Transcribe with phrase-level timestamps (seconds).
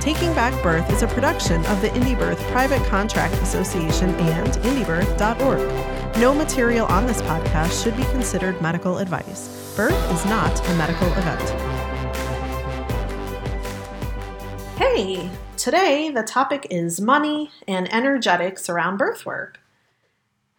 [0.00, 6.18] Taking Back Birth is a production of the IndieBirth Private Contract Association and IndieBirth.org.
[6.18, 9.74] No material on this podcast should be considered medical advice.
[9.76, 11.42] Birth is not a medical event.
[14.78, 19.58] Hey, today the topic is money and energetics around birth work.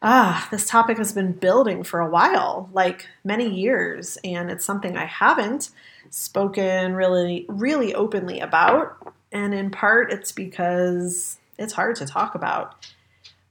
[0.01, 4.97] Ah, this topic has been building for a while, like many years, and it's something
[4.97, 5.69] I haven't
[6.09, 12.87] spoken really, really openly about and in part, it's because it's hard to talk about.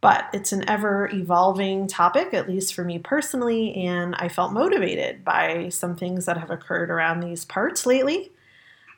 [0.00, 5.24] But it's an ever evolving topic, at least for me personally, and I felt motivated
[5.24, 8.30] by some things that have occurred around these parts lately,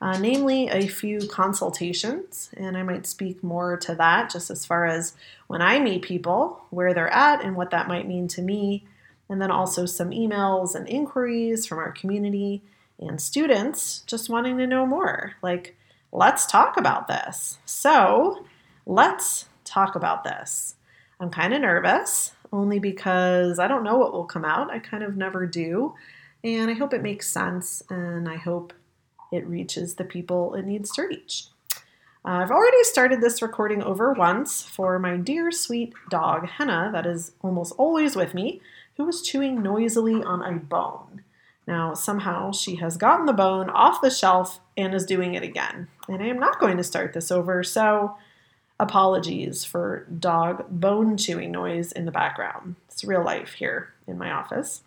[0.02, 2.50] uh, namely a few consultations.
[2.54, 5.14] And I might speak more to that just as far as
[5.46, 8.84] when I meet people, where they're at, and what that might mean to me.
[9.30, 12.60] And then also some emails and inquiries from our community
[12.98, 15.36] and students just wanting to know more.
[15.40, 15.78] Like,
[16.12, 17.58] let's talk about this.
[17.64, 18.44] So,
[18.86, 20.76] let's talk about this.
[21.20, 24.70] I'm kind of nervous, only because I don't know what will come out.
[24.70, 25.94] I kind of never do.
[26.42, 28.72] And I hope it makes sense and I hope
[29.30, 31.46] it reaches the people it needs to reach.
[32.24, 37.06] Uh, I've already started this recording over once for my dear sweet dog, Henna, that
[37.06, 38.60] is almost always with me,
[38.96, 41.22] who was chewing noisily on a bone.
[41.66, 45.88] Now, somehow she has gotten the bone off the shelf and is doing it again.
[46.10, 48.16] And I am not going to start this over, so
[48.80, 52.74] apologies for dog bone chewing noise in the background.
[52.88, 54.82] It's real life here in my office.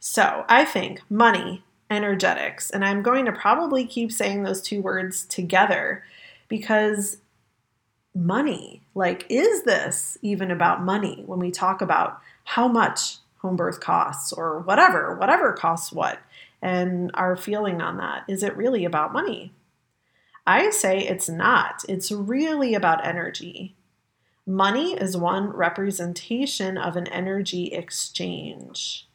[0.00, 5.26] So I think money, energetics, and I'm going to probably keep saying those two words
[5.26, 6.02] together
[6.48, 7.18] because
[8.14, 13.80] money, like, is this even about money when we talk about how much home birth
[13.80, 16.20] costs or whatever, whatever costs what,
[16.62, 18.24] and our feeling on that.
[18.28, 19.52] Is it really about money?
[20.48, 21.84] I say it's not.
[21.90, 23.76] It's really about energy.
[24.46, 29.06] Money is one representation of an energy exchange.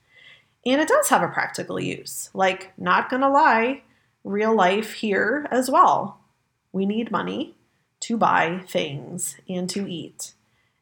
[0.64, 2.30] And it does have a practical use.
[2.36, 3.82] Like, not gonna lie,
[4.24, 6.20] real life here as well.
[6.72, 7.56] We need money
[8.02, 10.34] to buy things and to eat.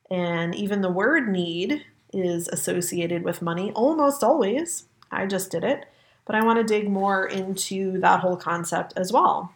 [0.09, 4.83] And even the word need is associated with money almost always.
[5.09, 5.85] I just did it,
[6.25, 9.53] but I want to dig more into that whole concept as well.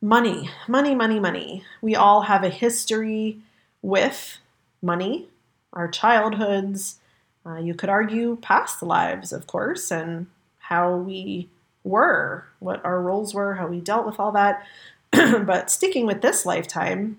[0.00, 1.64] Money, money, money, money.
[1.82, 3.38] We all have a history
[3.82, 4.38] with
[4.80, 5.28] money,
[5.72, 7.00] our childhoods.
[7.44, 10.28] Uh, you could argue past lives, of course, and
[10.58, 11.48] how we
[11.82, 14.64] were, what our roles were, how we dealt with all that.
[15.12, 17.18] but sticking with this lifetime,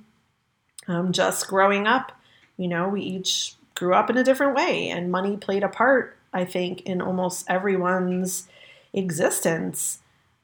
[0.87, 2.13] um, just growing up,
[2.55, 6.15] you know, we each grew up in a different way, and money played a part,
[6.31, 8.47] I think, in almost everyone's
[8.93, 9.99] existence.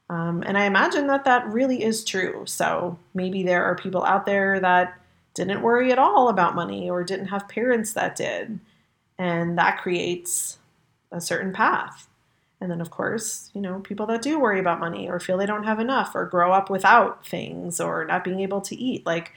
[0.08, 2.44] Um, and I imagine that that really is true.
[2.46, 4.98] So maybe there are people out there that
[5.34, 8.60] didn't worry at all about money or didn't have parents that did.
[9.18, 10.58] And that creates
[11.10, 12.08] a certain path.
[12.60, 15.46] And then, of course, you know, people that do worry about money or feel they
[15.46, 19.04] don't have enough or grow up without things or not being able to eat.
[19.04, 19.32] Like,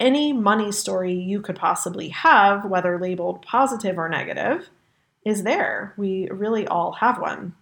[0.00, 4.68] any money story you could possibly have, whether labeled positive or negative,
[5.24, 5.94] is there.
[5.96, 7.54] We really all have one.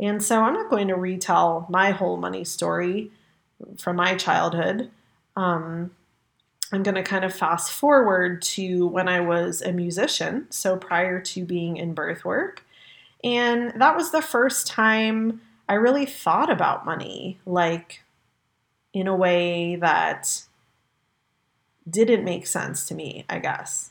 [0.00, 3.10] And so I'm not going to retell my whole money story
[3.78, 4.90] from my childhood.
[5.36, 5.92] Um,
[6.72, 11.20] I'm going to kind of fast forward to when I was a musician, so prior
[11.20, 12.64] to being in birth work.
[13.22, 18.02] And that was the first time I really thought about money, like
[18.92, 20.42] in a way that
[21.88, 23.90] didn't make sense to me, I guess.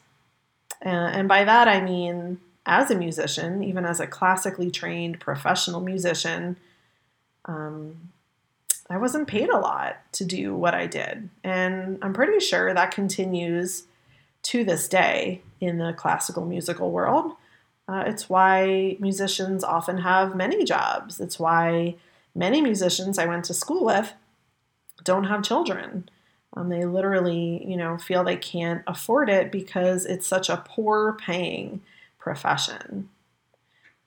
[0.86, 5.82] Uh, and by that I mean, as a musician, even as a classically trained professional
[5.82, 6.58] musician,
[7.46, 8.12] um,
[8.90, 11.30] I wasn't paid a lot to do what I did.
[11.44, 13.84] And I'm pretty sure that continues
[14.44, 17.34] to this day in the classical musical world.
[17.88, 21.20] Uh, it's why musicians often have many jobs.
[21.20, 21.96] It's why
[22.36, 24.14] many musicians I went to school with
[25.04, 26.10] don't have children.
[26.56, 31.14] Um, they literally, you know, feel they can't afford it because it's such a poor
[31.14, 31.82] paying
[32.24, 33.10] profession.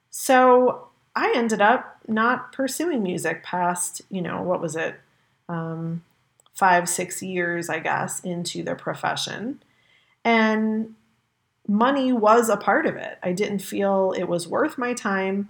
[0.09, 4.99] So I ended up not pursuing music past, you know, what was it,
[5.47, 6.03] um,
[6.55, 9.61] five, six years, I guess, into the profession.
[10.25, 10.95] And
[11.67, 13.19] money was a part of it.
[13.21, 15.49] I didn't feel it was worth my time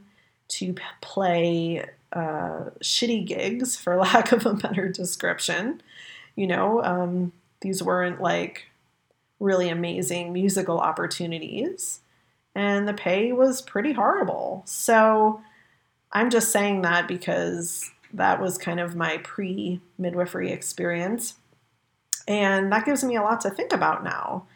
[0.49, 5.81] to play uh, shitty gigs, for lack of a better description.
[6.35, 7.31] You know, um,
[7.61, 8.65] these weren't like
[9.39, 12.01] really amazing musical opportunities,
[12.57, 14.63] and the pay was pretty horrible.
[14.65, 15.41] So
[16.11, 21.35] I'm just saying that because that was kind of my pre midwifery experience.
[22.27, 24.47] And that gives me a lot to think about now.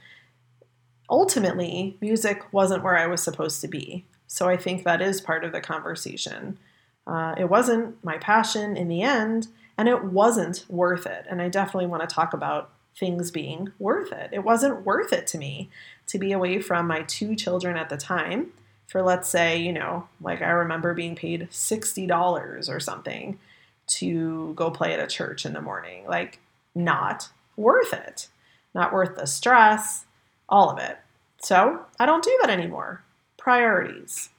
[1.11, 4.03] Ultimately, music wasn't where I was supposed to be.
[4.25, 6.57] So I think that is part of the conversation.
[7.05, 11.27] Uh, it wasn't my passion in the end, and it wasn't worth it.
[11.29, 14.31] And I definitely want to talk about things being worth it.
[14.33, 15.69] It wasn't worth it to me
[16.11, 18.51] to be away from my two children at the time
[18.87, 23.39] for, let's say, you know, like I remember being paid $60 or something
[23.87, 26.05] to go play at a church in the morning.
[26.07, 26.39] Like,
[26.75, 28.27] not worth it.
[28.73, 30.05] Not worth the stress,
[30.47, 30.97] all of it.
[31.41, 33.03] So I don't do that anymore.
[33.37, 34.29] Priorities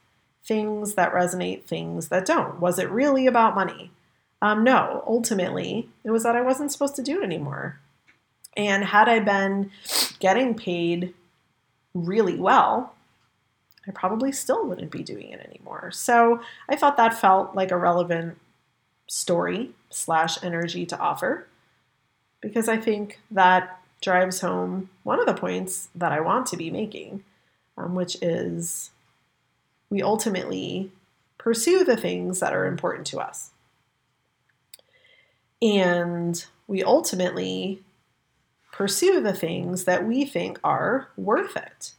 [0.44, 2.60] things that resonate, things that don't.
[2.60, 3.90] Was it really about money?
[4.40, 7.80] Um, no, ultimately, it was that I wasn't supposed to do it anymore.
[8.56, 9.70] And had I been
[10.18, 11.14] getting paid
[11.94, 12.94] really well,
[13.86, 15.90] I probably still wouldn't be doing it anymore.
[15.92, 18.38] So I thought that felt like a relevant
[19.08, 21.46] story slash energy to offer
[22.40, 26.70] because I think that drives home one of the points that I want to be
[26.70, 27.24] making,
[27.76, 28.90] um, which is
[29.90, 30.90] we ultimately
[31.38, 33.50] pursue the things that are important to us.
[35.60, 37.82] And we ultimately
[38.82, 41.92] pursue the things that we think are worth it.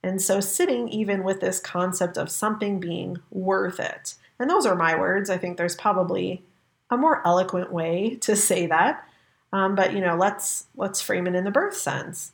[0.00, 4.76] And so, sitting even with this concept of something being worth it, and those are
[4.76, 6.44] my words, I think there's probably
[6.88, 9.08] a more eloquent way to say that.
[9.52, 12.30] Um, but you know, let's let's frame it in the birth sense.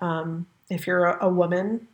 [0.00, 1.86] Um, if you're a, a woman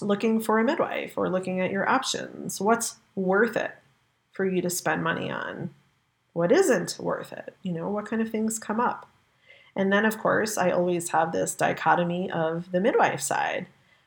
[0.00, 2.58] looking for a midwife or looking at your options.
[2.58, 3.72] What's worth it
[4.32, 5.74] for you to spend money on?
[6.32, 7.54] What isn't worth it?
[7.62, 9.10] You know, what kind of things come up?
[9.76, 13.66] And then, of course, I always have this dichotomy of the midwife side.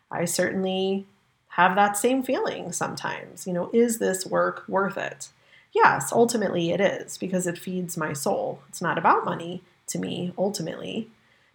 [0.10, 1.06] I certainly
[1.50, 3.46] have that same feeling sometimes.
[3.46, 5.30] You know, is this work worth it?
[5.74, 8.62] Yes, ultimately it is because it feeds my soul.
[8.70, 11.10] It's not about money to me, ultimately.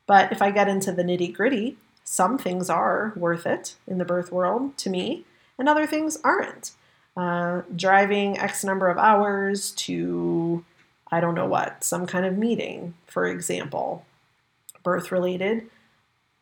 [0.07, 4.05] But if I get into the nitty gritty, some things are worth it in the
[4.05, 5.25] birth world to me,
[5.59, 6.73] and other things aren't.
[7.17, 10.65] Uh, driving X number of hours to,
[11.13, 14.05] I don't know what, some kind of meeting, for example,
[14.83, 15.69] birth related,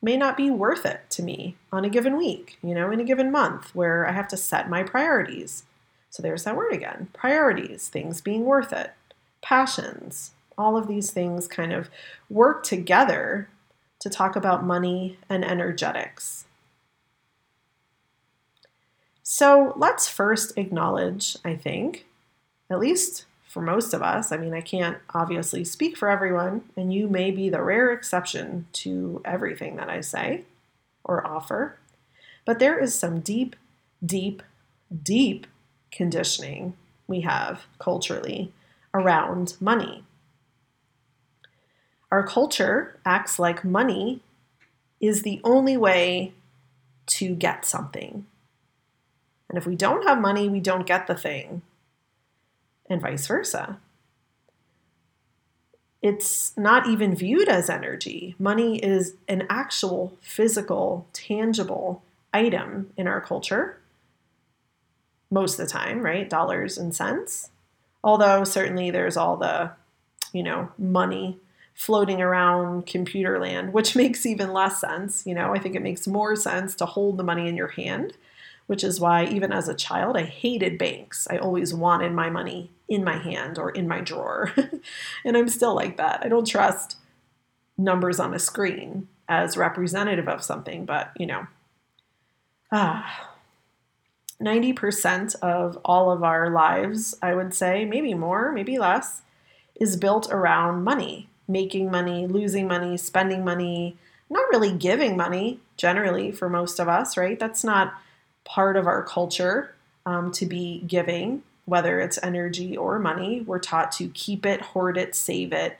[0.01, 3.05] may not be worth it to me on a given week, you know, in a
[3.05, 5.65] given month where I have to set my priorities.
[6.09, 8.93] So there's that word again priorities, things being worth it,
[9.43, 11.91] passions, all of these things kind of
[12.29, 13.49] work together
[13.99, 16.47] to talk about money and energetics.
[19.23, 22.07] So let's first acknowledge, I think,
[22.71, 26.95] at least for most of us, I mean, I can't obviously speak for everyone, and
[26.95, 30.45] you may be the rare exception to everything that I say
[31.03, 31.77] or offer,
[32.45, 33.57] but there is some deep,
[34.07, 34.45] deep,
[35.03, 35.49] deep
[35.91, 36.75] conditioning
[37.09, 38.53] we have culturally
[38.95, 40.05] around money.
[42.13, 44.21] Our culture acts like money
[45.01, 46.35] is the only way
[47.07, 48.27] to get something.
[49.49, 51.63] And if we don't have money, we don't get the thing,
[52.91, 53.79] and vice versa.
[56.03, 58.35] It's not even viewed as energy.
[58.39, 63.79] Money is an actual physical, tangible item in our culture
[65.31, 66.29] most of the time, right?
[66.29, 67.51] Dollars and cents.
[68.03, 69.73] Although certainly there's all the,
[70.33, 71.39] you know, money
[71.75, 75.27] floating around computer land, which makes even less sense.
[75.27, 78.15] You know, I think it makes more sense to hold the money in your hand,
[78.71, 81.27] which is why even as a child, I hated banks.
[81.29, 84.53] I always wanted my money in my hand or in my drawer.
[85.25, 86.21] and I'm still like that.
[86.23, 86.97] I don't trust
[87.77, 91.49] numbers on a screen as representative of something, but you know,
[92.71, 93.33] ah,
[94.41, 99.23] 90% of all of our lives, I would say, maybe more, maybe less,
[99.81, 103.97] is built around money making money, losing money, spending money,
[104.31, 107.41] not really giving money generally for most of us, right?
[107.41, 107.95] That's not
[108.45, 109.75] part of our culture
[110.07, 113.43] um, to be giving, whether it's energy or money.
[113.43, 115.79] We're taught to keep it, hoard it, save it.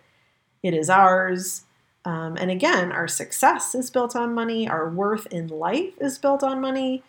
[0.63, 1.65] It is ours.
[2.05, 6.43] Um, and again, our success is built on money, our worth in life is built
[6.43, 7.03] on money.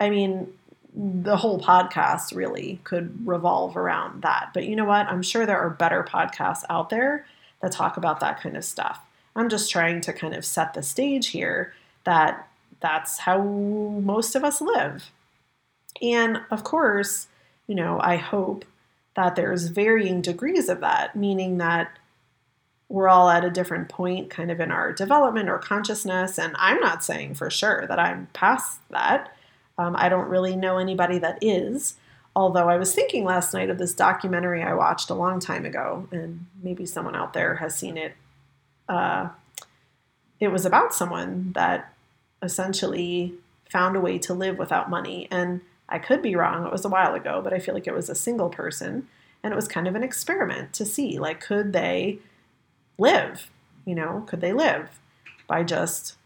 [0.00, 0.52] I mean,
[0.94, 4.50] the whole podcast really could revolve around that.
[4.54, 5.06] But you know what?
[5.06, 7.26] I'm sure there are better podcasts out there
[7.60, 9.00] that talk about that kind of stuff.
[9.36, 11.74] I'm just trying to kind of set the stage here
[12.04, 12.48] that
[12.80, 15.10] that's how most of us live.
[16.02, 17.28] And of course,
[17.66, 18.64] you know, I hope
[19.14, 21.98] that there's varying degrees of that, meaning that
[22.88, 26.38] we're all at a different point kind of in our development or consciousness.
[26.38, 29.34] And I'm not saying for sure that I'm past that.
[29.78, 31.96] Um, I don't really know anybody that is.
[32.36, 36.06] Although I was thinking last night of this documentary I watched a long time ago,
[36.12, 38.14] and maybe someone out there has seen it.
[38.88, 39.30] Uh,
[40.38, 41.94] it was about someone that
[42.42, 43.34] essentially
[43.70, 45.28] found a way to live without money.
[45.30, 47.94] And I could be wrong, it was a while ago, but I feel like it
[47.94, 49.08] was a single person.
[49.42, 52.18] And it was kind of an experiment to see, like, could they
[52.98, 53.50] live?
[53.84, 54.98] You know, could they live
[55.46, 56.16] by just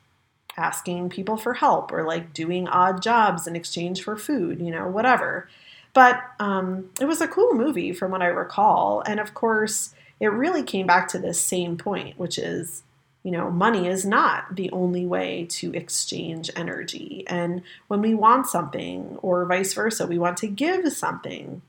[0.56, 4.88] asking people for help or like doing odd jobs in exchange for food, you know,
[4.88, 5.48] whatever.
[5.92, 9.02] But um, it was a cool movie from what I recall.
[9.06, 12.82] And of course, it really came back to this same point, which is,
[13.22, 17.24] you know, money is not the only way to exchange energy.
[17.26, 21.60] And when we want something, or vice versa, we want to give something,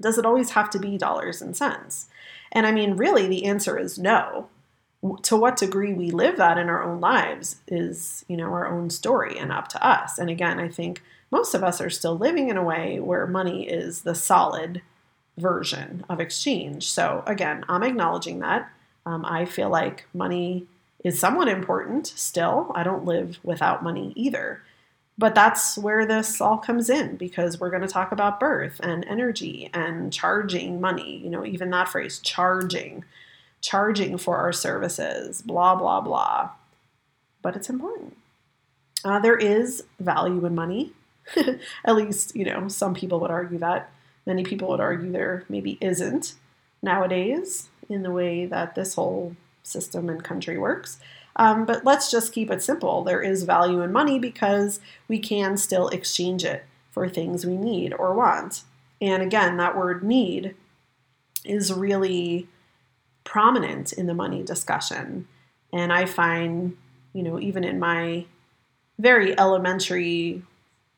[0.00, 2.08] does it always have to be dollars and cents?
[2.52, 4.48] And I mean, really, the answer is no.
[5.22, 8.90] To what degree we live that in our own lives is, you know, our own
[8.90, 10.18] story and up to us.
[10.18, 13.68] And again, I think most of us are still living in a way where money
[13.68, 14.82] is the solid
[15.36, 16.90] version of exchange.
[16.90, 18.70] So, again, I'm acknowledging that.
[19.04, 20.66] Um, I feel like money
[21.04, 22.72] is somewhat important still.
[22.74, 24.62] I don't live without money either.
[25.16, 29.04] But that's where this all comes in because we're going to talk about birth and
[29.04, 31.18] energy and charging money.
[31.22, 33.04] You know, even that phrase, charging,
[33.60, 36.50] charging for our services, blah, blah, blah.
[37.42, 38.16] But it's important.
[39.04, 40.92] Uh, there is value in money.
[41.84, 43.90] At least, you know, some people would argue that.
[44.26, 46.34] Many people would argue there maybe isn't
[46.82, 51.00] nowadays in the way that this whole system and country works.
[51.36, 53.02] Um, but let's just keep it simple.
[53.02, 54.78] There is value in money because
[55.08, 58.62] we can still exchange it for things we need or want.
[59.00, 60.54] And again, that word need
[61.44, 62.46] is really
[63.24, 65.26] prominent in the money discussion.
[65.72, 66.76] And I find,
[67.12, 68.26] you know, even in my
[68.98, 70.42] very elementary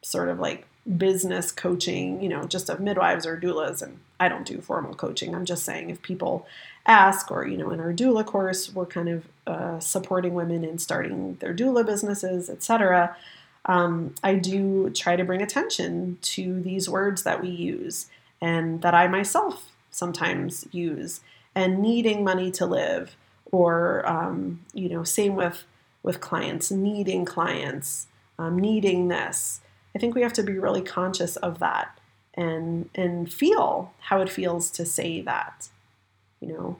[0.03, 3.81] sort of like business coaching, you know, just of midwives or doulas.
[3.81, 5.35] And I don't do formal coaching.
[5.35, 6.47] I'm just saying if people
[6.87, 10.79] ask, or, you know, in our doula course, we're kind of uh, supporting women in
[10.79, 13.17] starting their doula businesses, etc.
[13.65, 18.07] Um, I do try to bring attention to these words that we use
[18.41, 21.21] and that I myself sometimes use
[21.55, 23.17] and needing money to live
[23.51, 25.65] or um, you know same with
[26.03, 28.07] with clients needing clients
[28.39, 29.63] um, needing this
[29.97, 31.99] I think we have to be really conscious of that
[32.35, 35.71] and and feel how it feels to say that.
[36.41, 36.79] You know,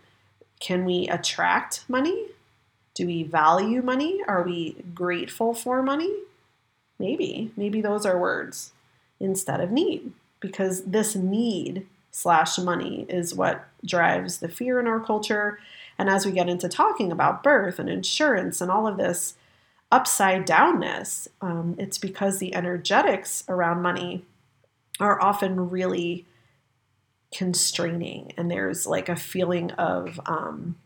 [0.61, 2.27] can we attract money?
[2.95, 4.21] Do we value money?
[4.27, 6.13] Are we grateful for money?
[6.99, 7.53] Maybe.
[7.57, 8.73] Maybe those are words
[9.21, 10.13] instead of need.
[10.41, 15.59] Because this need slash money is what drives the fear in our culture.
[15.99, 19.35] And as we get into talking about birth and insurance and all of this,
[19.93, 24.25] upside downness, um, it's because the energetics around money
[24.99, 26.25] are often really
[27.35, 30.77] constraining, and there's like a feeling of um,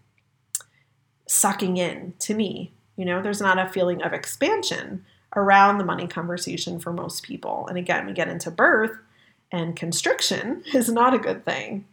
[1.27, 2.73] sucking in to me.
[2.97, 5.05] You know, there's not a feeling of expansion
[5.35, 7.67] around the money conversation for most people.
[7.69, 8.99] And again, we get into birth,
[9.53, 11.87] and constriction is not a good thing.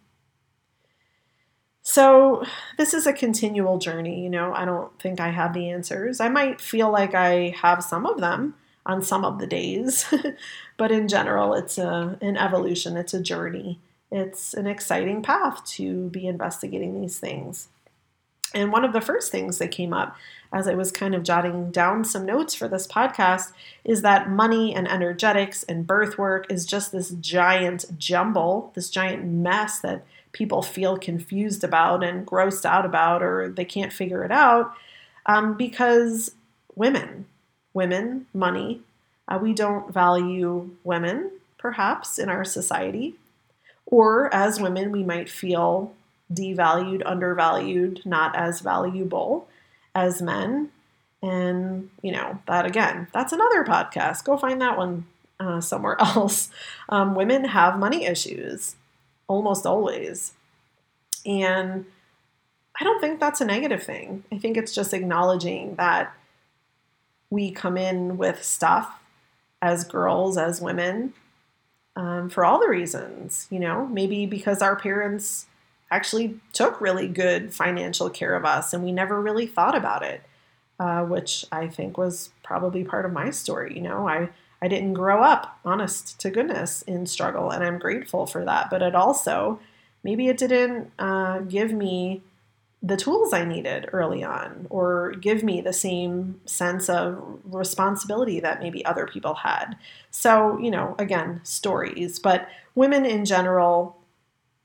[1.83, 2.43] So,
[2.77, 4.21] this is a continual journey.
[4.21, 6.19] You know, I don't think I have the answers.
[6.19, 10.13] I might feel like I have some of them on some of the days,
[10.77, 13.79] but in general, it's a, an evolution, it's a journey.
[14.11, 17.67] It's an exciting path to be investigating these things.
[18.53, 20.15] And one of the first things that came up
[20.53, 23.51] as I was kind of jotting down some notes for this podcast
[23.83, 29.25] is that money and energetics and birth work is just this giant jumble, this giant
[29.25, 34.31] mess that people feel confused about and grossed out about, or they can't figure it
[34.31, 34.73] out
[35.25, 36.31] um, because
[36.75, 37.25] women,
[37.73, 38.81] women, money,
[39.27, 43.15] uh, we don't value women perhaps in our society.
[43.87, 45.93] Or as women, we might feel
[46.31, 49.47] devalued, undervalued, not as valuable
[49.95, 50.69] as men.
[51.21, 54.25] And, you know, that again, that's another podcast.
[54.25, 55.05] Go find that one
[55.39, 56.51] uh, somewhere else.
[56.89, 58.75] Um, women have money issues
[59.27, 60.33] almost always.
[61.25, 61.85] And
[62.79, 64.23] I don't think that's a negative thing.
[64.31, 66.13] I think it's just acknowledging that
[67.29, 68.99] we come in with stuff
[69.61, 71.13] as girls, as women,
[71.97, 75.47] um, for all the reasons, you know, maybe because our parents
[75.89, 80.21] actually took really good financial care of us and we never really thought about it,
[80.79, 83.73] uh, which I think was probably part of my story.
[83.75, 84.29] You know, I,
[84.61, 88.69] I didn't grow up, honest to goodness, in struggle, and I'm grateful for that.
[88.69, 89.59] But it also,
[90.03, 92.21] maybe it didn't uh, give me
[92.83, 98.61] the tools I needed early on or give me the same sense of responsibility that
[98.61, 99.75] maybe other people had.
[100.11, 103.97] So, you know, again, stories, but women in general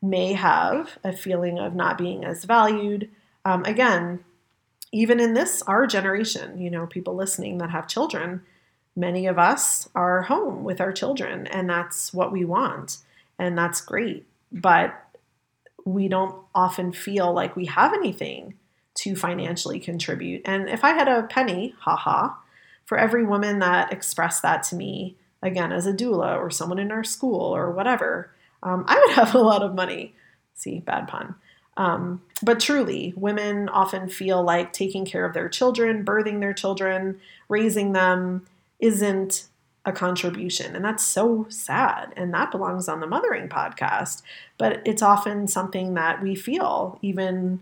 [0.03, 3.09] may have a feeling of not being as valued.
[3.45, 4.25] Um, again,
[4.91, 8.43] even in this, our generation, you know, people listening that have children,
[8.95, 12.99] many of us are home with our children, and that's what we want,
[13.39, 14.27] and that's great.
[14.51, 15.02] But
[15.85, 18.55] we don't often feel like we have anything
[18.95, 20.43] to financially contribute.
[20.45, 22.35] And if I had a penny, haha,
[22.85, 26.93] for every woman that expressed that to me, again, as a doula or someone in
[26.93, 28.31] our school or whatever,
[28.63, 30.15] um, I would have a lot of money.
[30.55, 31.35] See, bad pun.
[31.77, 37.21] Um, but truly, women often feel like taking care of their children, birthing their children,
[37.49, 38.47] raising them
[38.79, 39.47] isn't
[39.85, 40.77] a contribution.
[40.77, 42.13] And that's so sad.
[42.17, 44.23] And that belongs on the Mothering podcast.
[44.59, 47.61] But it's often something that we feel, even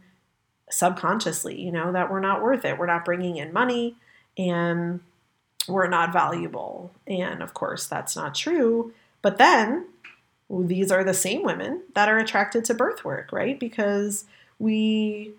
[0.69, 2.79] subconsciously, you know, that we're not worth it.
[2.79, 3.97] We're not bringing in money
[4.37, 5.00] and
[5.67, 6.93] we're not valuable.
[7.07, 8.93] And of course, that's not true.
[9.23, 9.87] But then
[10.49, 13.59] these are the same women that are attracted to birth work, right?
[13.59, 14.25] Because
[14.59, 15.33] we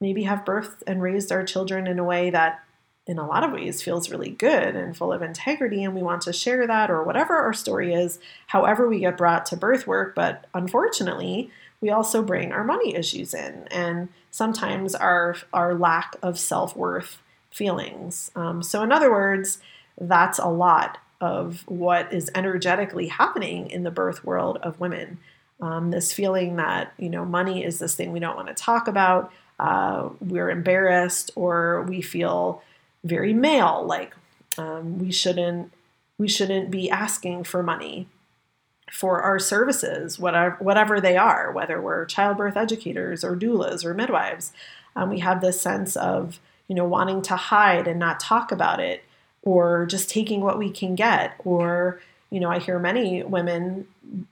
[0.00, 2.62] maybe have birthed and raised our children in a way that
[3.06, 6.22] in a lot of ways feels really good and full of integrity and we want
[6.22, 10.14] to share that or whatever our story is however we get brought to birth work.
[10.14, 16.38] But unfortunately we also bring our money issues in and sometimes our our lack of
[16.38, 18.30] self-worth feelings.
[18.34, 19.58] Um, so in other words
[19.98, 25.18] that's a lot of what is energetically happening in the birth world of women.
[25.62, 28.88] Um, this feeling that you know money is this thing we don't want to talk
[28.88, 32.62] about uh, we're embarrassed or we feel
[33.06, 34.14] very male like
[34.58, 35.72] um, we shouldn't
[36.18, 38.08] we shouldn't be asking for money
[38.90, 44.52] for our services whatever whatever they are whether we're childbirth educators or doulas or midwives.
[44.94, 48.80] Um, we have this sense of you know wanting to hide and not talk about
[48.80, 49.04] it
[49.42, 53.86] or just taking what we can get or you know i hear many women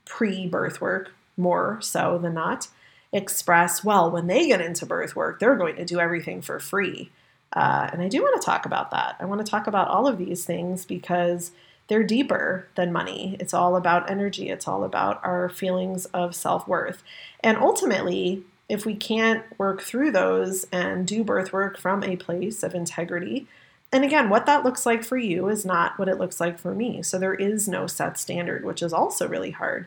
[0.04, 2.68] pre-birth work more so than not
[3.12, 7.10] express well when they get into birth work they're going to do everything for free
[7.54, 9.16] uh, and I do want to talk about that.
[9.20, 11.52] I want to talk about all of these things because
[11.88, 13.36] they're deeper than money.
[13.38, 17.02] It's all about energy, it's all about our feelings of self worth.
[17.40, 22.62] And ultimately, if we can't work through those and do birth work from a place
[22.62, 23.46] of integrity,
[23.92, 26.74] and again, what that looks like for you is not what it looks like for
[26.74, 27.02] me.
[27.02, 29.86] So there is no set standard, which is also really hard.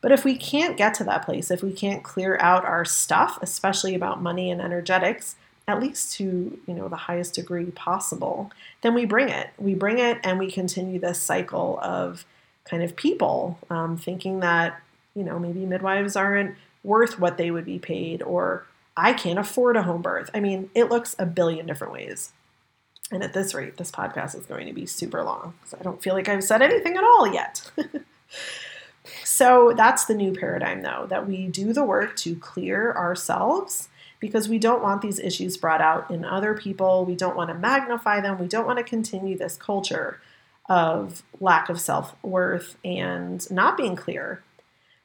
[0.00, 3.38] But if we can't get to that place, if we can't clear out our stuff,
[3.42, 5.36] especially about money and energetics,
[5.68, 8.50] at least to you know the highest degree possible
[8.82, 9.50] then we bring it.
[9.58, 12.24] We bring it and we continue this cycle of
[12.64, 14.80] kind of people um, thinking that
[15.14, 18.64] you know maybe midwives aren't worth what they would be paid or
[18.96, 20.30] i can't afford a home birth.
[20.34, 22.32] I mean it looks a billion different ways.
[23.10, 26.14] And at this rate this podcast is going to be super long i don't feel
[26.14, 27.70] like i've said anything at all yet.
[29.22, 33.88] So that's the new paradigm though that we do the work to clear ourselves
[34.20, 37.04] because we don't want these issues brought out in other people.
[37.04, 38.38] We don't want to magnify them.
[38.38, 40.20] We don't want to continue this culture
[40.68, 44.42] of lack of self worth and not being clear.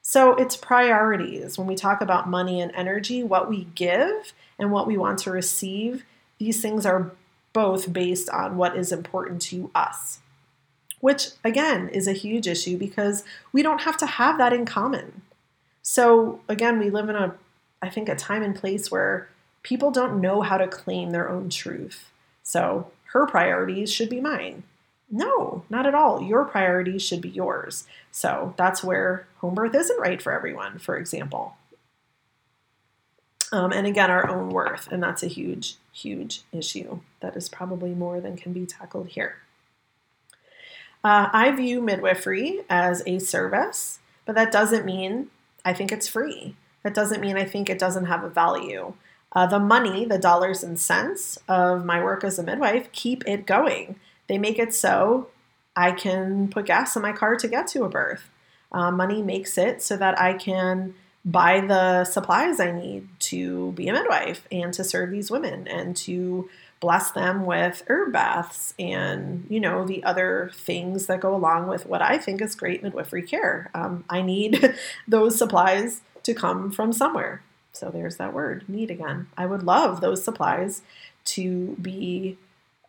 [0.02, 1.56] So it's priorities.
[1.56, 5.30] When we talk about money and energy, what we give and what we want to
[5.30, 6.04] receive,
[6.38, 7.12] these things are
[7.52, 10.20] both based on what is important to us,
[11.00, 13.22] which again is a huge issue because
[13.52, 15.22] we don't have to have that in common.
[15.82, 17.34] So again, we live in a
[17.82, 19.28] I think, a time and place where
[19.62, 22.08] people don't know how to claim their own truth.
[22.42, 24.62] So her priorities should be mine.
[25.10, 26.22] No, not at all.
[26.22, 27.86] Your priorities should be yours.
[28.10, 31.56] So that's where home birth isn't right for everyone, for example.
[33.52, 34.90] Um, and again, our own worth.
[34.90, 39.36] And that's a huge, huge issue that is probably more than can be tackled here.
[41.04, 45.28] Uh, I view midwifery as a service, but that doesn't mean
[45.64, 46.56] I think it's free.
[46.82, 48.94] That doesn't mean I think it doesn't have a value.
[49.32, 53.46] Uh, the money, the dollars and cents of my work as a midwife, keep it
[53.46, 53.96] going.
[54.28, 55.28] They make it so
[55.74, 58.28] I can put gas in my car to get to a birth.
[58.70, 63.88] Uh, money makes it so that I can buy the supplies I need to be
[63.88, 66.48] a midwife and to serve these women and to
[66.80, 71.86] bless them with herb baths and you know the other things that go along with
[71.86, 73.70] what I think is great midwifery care.
[73.72, 74.74] Um, I need
[75.08, 77.42] those supplies to come from somewhere.
[77.72, 79.28] So there's that word, need again.
[79.36, 80.82] I would love those supplies
[81.24, 82.36] to be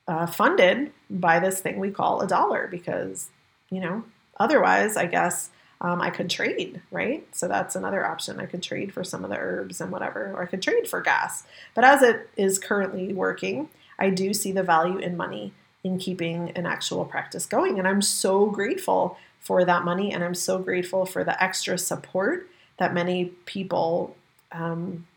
[0.07, 3.29] uh, funded by this thing we call a dollar because,
[3.69, 4.03] you know,
[4.37, 7.25] otherwise, I guess um, I could trade, right?
[7.35, 8.39] So that's another option.
[8.39, 11.01] I could trade for some of the herbs and whatever, or I could trade for
[11.01, 11.43] gas.
[11.75, 13.69] But as it is currently working,
[13.99, 17.77] I do see the value in money in keeping an actual practice going.
[17.77, 20.13] And I'm so grateful for that money.
[20.13, 24.15] And I'm so grateful for the extra support that many people
[24.51, 25.07] um,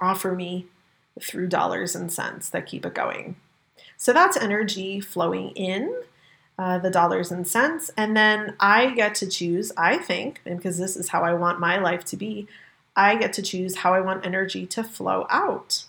[0.00, 0.66] offer me
[1.20, 3.36] through dollars and cents that keep it going.
[3.96, 6.02] So that's energy flowing in.
[6.60, 7.88] Uh, the dollars and cents.
[7.96, 11.78] And then I get to choose, I think, because this is how I want my
[11.78, 12.48] life to be,
[12.96, 15.84] I get to choose how I want energy to flow out.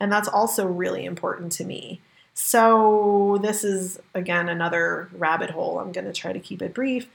[0.00, 2.00] And that's also really important to me.
[2.34, 5.78] So, this is again another rabbit hole.
[5.78, 7.08] I'm going to try to keep it brief.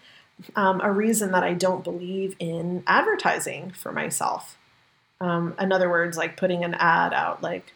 [0.56, 4.58] Um, a reason that I don't believe in advertising for myself.
[5.21, 7.73] Um, in other words, like putting an ad out like,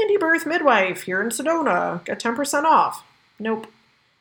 [0.00, 3.04] Indie Birth Midwife here in Sedona, get 10% off.
[3.38, 3.66] Nope,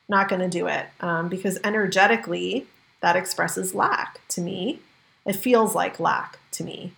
[0.10, 2.66] not going to do it um, because energetically
[3.02, 4.80] that expresses lack to me.
[5.26, 6.94] It feels like lack to me.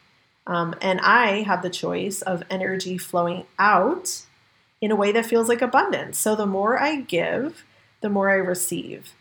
[0.47, 4.23] Um, and I have the choice of energy flowing out
[4.81, 6.17] in a way that feels like abundance.
[6.17, 7.65] So the more I give,
[8.01, 9.13] the more I receive.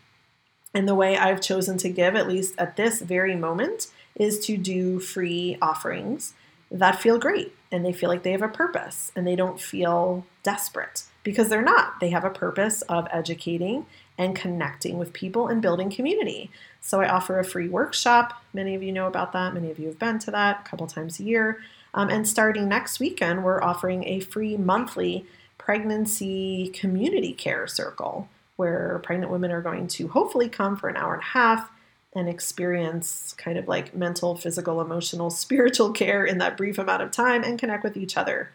[0.73, 4.57] And the way I've chosen to give, at least at this very moment, is to
[4.57, 6.33] do free offerings
[6.71, 10.25] that feel great and they feel like they have a purpose and they don't feel
[10.43, 11.99] desperate because they're not.
[11.99, 13.85] They have a purpose of educating
[14.17, 16.51] and connecting with people and building community.
[16.81, 18.43] So I offer a free workshop.
[18.53, 19.53] Many of you know about that.
[19.53, 21.59] Many of you have been to that a couple times a year.
[21.93, 25.25] Um, and starting next weekend, we're offering a free monthly
[25.57, 28.29] pregnancy community care circle
[28.59, 31.71] where pregnant women are going to hopefully come for an hour and a half
[32.13, 37.09] and experience kind of like mental, physical, emotional, spiritual care in that brief amount of
[37.09, 38.51] time and connect with each other.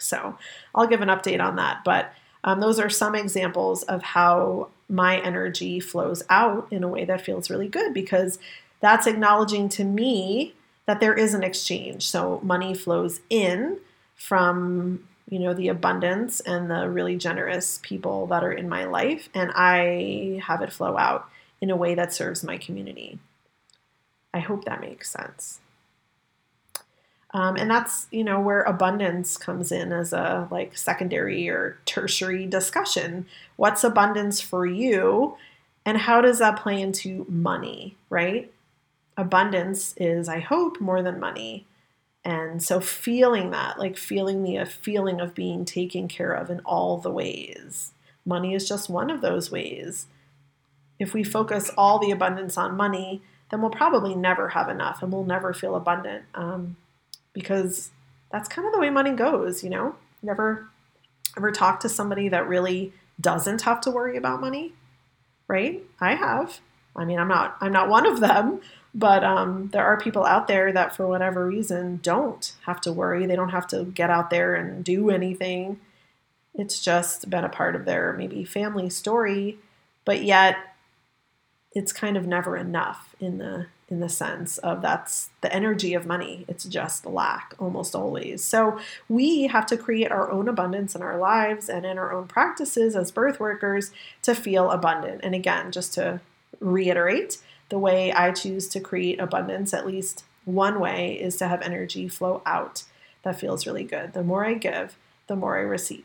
[0.00, 0.36] So
[0.74, 1.84] I'll give an update on that.
[1.84, 7.04] But um, those are some examples of how my energy flows out in a way
[7.04, 8.40] that feels really good because
[8.80, 10.54] that's acknowledging to me
[10.86, 12.08] that there is an exchange.
[12.08, 13.78] So money flows in
[14.16, 19.28] from you know, the abundance and the really generous people that are in my life,
[19.34, 21.28] and I have it flow out
[21.60, 23.18] in a way that serves my community.
[24.32, 25.60] I hope that makes sense.
[27.34, 32.46] Um, and that's you know where abundance comes in as a like secondary or tertiary
[32.46, 33.26] discussion.
[33.56, 35.36] What's abundance for you,
[35.84, 37.96] and how does that play into money?
[38.08, 38.50] Right?
[39.16, 41.66] Abundance is, I hope, more than money.
[42.24, 46.98] And so feeling that, like feeling the feeling of being taken care of in all
[46.98, 47.92] the ways.
[48.24, 50.06] Money is just one of those ways.
[50.98, 55.12] If we focus all the abundance on money, then we'll probably never have enough and
[55.12, 56.76] we'll never feel abundant um,
[57.32, 57.90] because
[58.30, 59.94] that's kind of the way money goes, you know?
[60.22, 60.68] Never
[61.36, 64.72] ever talk to somebody that really doesn't have to worry about money,
[65.46, 65.82] right?
[66.00, 66.60] I have.
[66.96, 68.60] I mean, I'm not I'm not one of them,
[68.94, 73.26] but um, there are people out there that, for whatever reason, don't have to worry.
[73.26, 75.78] They don't have to get out there and do anything.
[76.54, 79.58] It's just been a part of their maybe family story,
[80.04, 80.56] but yet
[81.72, 86.04] it's kind of never enough in the in the sense of that's the energy of
[86.04, 86.44] money.
[86.46, 88.44] It's just lack almost always.
[88.44, 92.26] So we have to create our own abundance in our lives and in our own
[92.26, 93.90] practices as birth workers
[94.22, 95.20] to feel abundant.
[95.22, 96.20] And again, just to
[96.60, 101.62] reiterate, the way I choose to create abundance, at least one way, is to have
[101.62, 102.84] energy flow out.
[103.22, 104.12] That feels really good.
[104.12, 106.04] The more I give, the more I receive.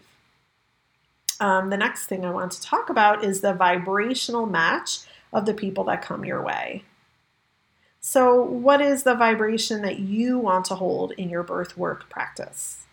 [1.40, 5.00] Um, the next thing I want to talk about is the vibrational match
[5.32, 6.84] of the people that come your way.
[8.00, 12.86] So, what is the vibration that you want to hold in your birth work practice?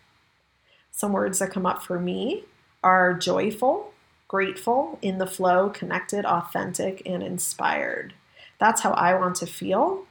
[0.91, 2.45] Some words that come up for me
[2.83, 3.90] are joyful,
[4.31, 8.13] grateful, in the flow, connected, authentic, and inspired.
[8.59, 10.05] That's how I want to feel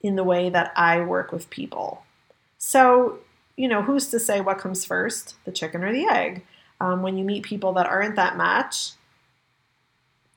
[0.00, 2.02] in the way that I work with people.
[2.56, 3.18] So,
[3.58, 6.42] you know, who's to say what comes first, the chicken or the egg?
[6.80, 8.92] Um, when you meet people that aren't that match,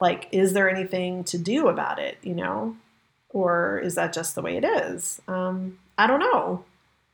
[0.01, 2.75] like, is there anything to do about it, you know?
[3.29, 5.21] Or is that just the way it is?
[5.29, 6.65] Um, I don't know.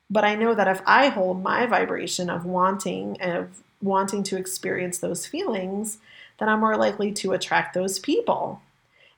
[0.10, 5.00] But I know that if I hold my vibration of wanting, of wanting to experience
[5.00, 6.00] those feelings,
[6.40, 8.62] then I'm more likely to attract those people.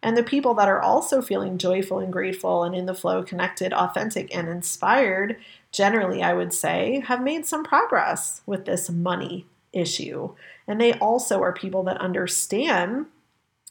[0.04, 3.71] And the people that are also feeling joyful and grateful and in the flow, connected,
[3.71, 5.38] authentic, and inspired,
[5.71, 10.34] generally, I would say, have made some progress with this money issue.
[10.67, 13.06] And they also are people that understand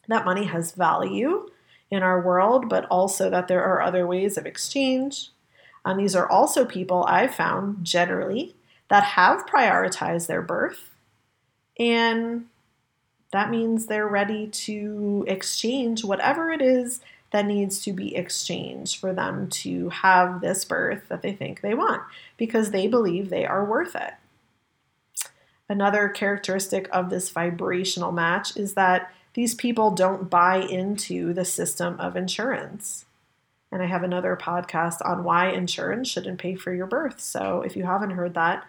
[0.09, 1.49] that money has value
[1.91, 5.31] in our world, but also that there are other ways of exchange.
[5.85, 8.55] And these are also people I've found generally
[8.91, 10.91] that have prioritized their birth,
[11.79, 12.47] and
[13.33, 17.01] that means they're ready to exchange whatever it is
[17.31, 21.75] that needs to be exchanged for them to have this birth that they think they
[21.75, 22.03] want
[22.37, 24.15] because they believe they are worth it.
[25.69, 31.99] Another characteristic of this vibrational match is that these people don't buy into the system
[32.01, 33.05] of insurance.
[33.71, 37.21] And I have another podcast on why insurance shouldn't pay for your birth.
[37.21, 38.67] So if you haven't heard that,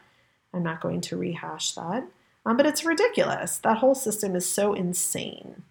[0.54, 2.06] I'm not going to rehash that.
[2.46, 3.58] Um, but it's ridiculous.
[3.58, 5.64] That whole system is so insane.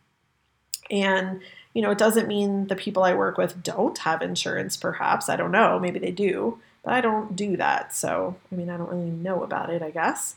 [0.91, 1.41] And,
[1.75, 5.29] you know, it doesn't mean the people I work with don't have insurance, perhaps.
[5.29, 5.79] I don't know.
[5.79, 6.59] Maybe they do.
[6.83, 7.95] But I don't do that.
[7.95, 10.37] So, I mean, I don't really know about it, I guess,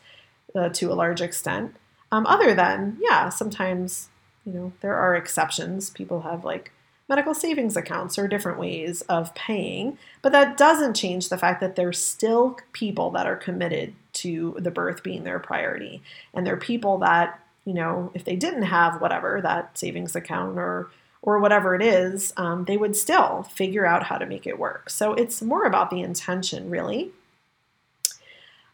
[0.56, 1.76] uh, to a large extent.
[2.12, 4.10] Um, other than, yeah, sometimes,
[4.46, 5.90] you know, there are exceptions.
[5.90, 6.72] People have like
[7.08, 11.76] medical savings accounts or different ways of paying, but that doesn't change the fact that
[11.76, 16.02] there's still people that are committed to the birth being their priority.
[16.34, 20.90] And they're people that, you know, if they didn't have whatever, that savings account or
[21.24, 24.90] or whatever it is, um, they would still figure out how to make it work.
[24.90, 27.12] So it's more about the intention, really.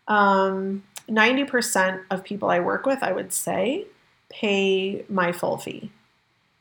[0.07, 3.85] Um, 90% of people I work with, I would say,
[4.29, 5.91] pay my full fee.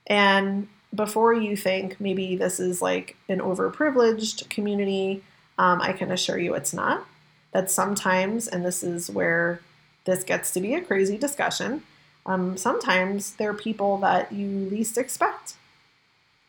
[0.07, 5.23] And before you think maybe this is like an overprivileged community,
[5.59, 7.07] um, I can assure you it's not.
[7.53, 9.61] That sometimes, and this is where
[10.05, 11.83] this gets to be a crazy discussion,
[12.27, 15.55] um, sometimes there are people that you least expect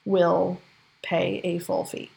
[0.05, 0.59] will
[1.01, 2.11] pay a full fee.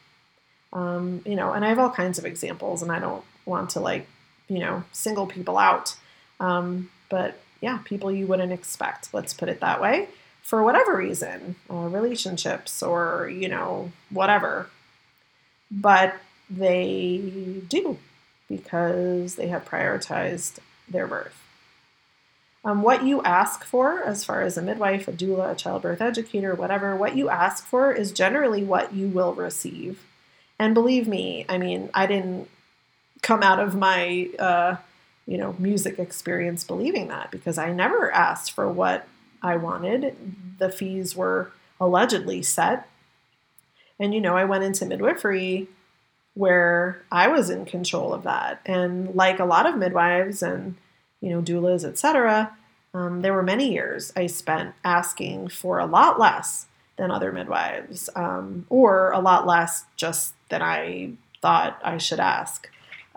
[0.73, 3.81] Um, you know, and I have all kinds of examples, and I don't want to
[3.81, 4.09] like,
[4.49, 5.97] you know, single people out.
[6.40, 10.09] Um, but yeah, people you wouldn't expect, let's put it that way
[10.42, 14.68] for whatever reason, uh, relationships or, you know, whatever.
[15.71, 16.16] But
[16.51, 17.99] they do
[18.53, 21.43] because they have prioritized their birth.
[22.65, 26.55] Um, what you ask for, as far as a midwife, a doula, a childbirth educator,
[26.55, 30.05] whatever, what you ask for is generally what you will receive.
[30.59, 32.49] And believe me, I mean, I didn't
[33.23, 34.77] come out of my, uh,
[35.27, 39.09] you know, music experience believing that because I never asked for what
[39.43, 40.15] I wanted.
[40.59, 42.87] The fees were allegedly set.
[43.99, 45.69] And, you know, I went into midwifery
[46.35, 48.61] where I was in control of that.
[48.64, 50.77] And like a lot of midwives and,
[51.21, 52.57] you know, doulas, etc.,
[52.95, 56.66] um, there were many years I spent asking for a lot less
[56.97, 62.68] than other midwives, um, or a lot less just than I thought I should ask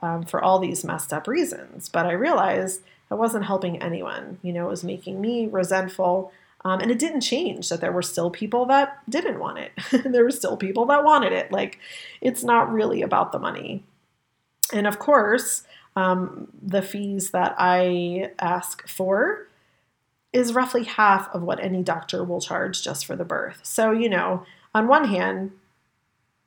[0.02, 1.90] um, for all these messed up reasons.
[1.90, 4.40] But I realized I wasn't helping anyone.
[4.42, 6.32] You know, it was making me resentful.
[6.66, 9.72] Um, and it didn't change that there were still people that didn't want it.
[10.12, 11.52] there were still people that wanted it.
[11.52, 11.78] Like,
[12.22, 13.84] it's not really about the money.
[14.74, 15.64] And of course,
[15.96, 19.48] um, the fees that I ask for
[20.34, 23.60] is roughly half of what any doctor will charge just for the birth.
[23.62, 25.52] So, you know, on one hand,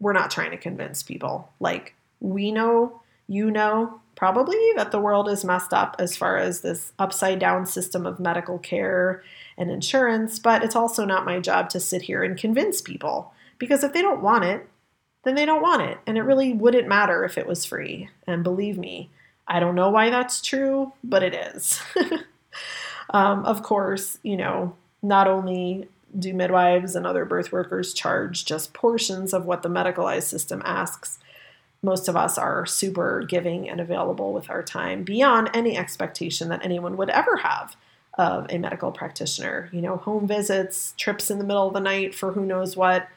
[0.00, 1.52] we're not trying to convince people.
[1.60, 6.60] Like, we know, you know, probably that the world is messed up as far as
[6.60, 9.22] this upside down system of medical care
[9.58, 13.82] and insurance, but it's also not my job to sit here and convince people because
[13.82, 14.68] if they don't want it,
[15.24, 15.98] then they don't want it.
[16.06, 18.08] And it really wouldn't matter if it was free.
[18.26, 19.10] And believe me,
[19.46, 21.82] I don't know why that's true, but it is.
[23.10, 28.72] um, of course, you know, not only do midwives and other birth workers charge just
[28.72, 31.18] portions of what the medicalized system asks,
[31.82, 36.64] most of us are super giving and available with our time beyond any expectation that
[36.64, 37.76] anyone would ever have
[38.18, 39.70] of a medical practitioner.
[39.72, 43.08] You know, home visits, trips in the middle of the night for who knows what,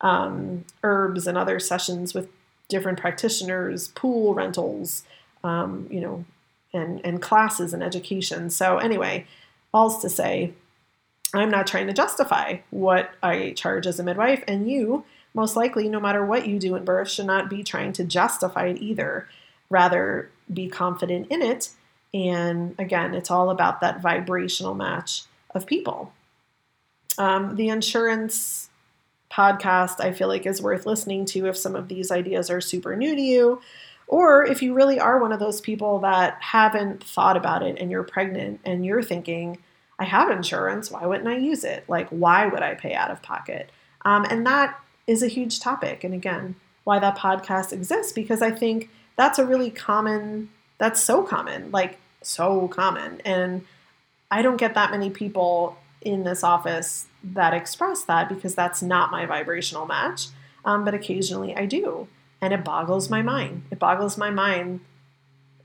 [0.00, 2.28] um, herbs and other sessions with
[2.68, 5.04] different practitioners, pool rentals,
[5.44, 6.24] um, you know,
[6.72, 8.50] and, and classes and education.
[8.50, 9.26] So, anyway,
[9.72, 10.52] all's to say,
[11.34, 15.88] I'm not trying to justify what I charge as a midwife, and you most likely,
[15.88, 19.28] no matter what you do in birth, should not be trying to justify it either.
[19.68, 21.70] Rather, be confident in it.
[22.14, 26.12] And again, it's all about that vibrational match of people.
[27.18, 28.68] Um, the insurance
[29.30, 32.96] podcast, I feel like, is worth listening to if some of these ideas are super
[32.96, 33.60] new to you.
[34.08, 37.90] Or if you really are one of those people that haven't thought about it and
[37.90, 39.58] you're pregnant and you're thinking,
[39.98, 41.84] I have insurance, why wouldn't I use it?
[41.88, 43.70] Like, why would I pay out of pocket?
[44.04, 46.04] Um, and that is a huge topic.
[46.04, 51.22] And again, why that podcast exists, because I think that's a really common, that's so
[51.22, 53.20] common, like so common.
[53.24, 53.64] And
[54.30, 59.10] I don't get that many people in this office that express that because that's not
[59.10, 60.28] my vibrational match.
[60.64, 62.08] Um, but occasionally I do.
[62.40, 63.62] And it boggles my mind.
[63.70, 64.80] It boggles my mind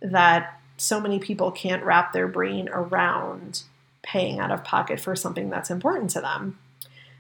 [0.02, 3.64] that so many people can't wrap their brain around
[4.02, 6.58] paying out of pocket for something that's important to them.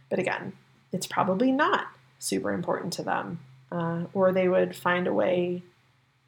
[0.09, 0.53] But again,
[0.91, 1.87] it's probably not
[2.19, 3.39] super important to them,
[3.71, 5.63] uh, or they would find a way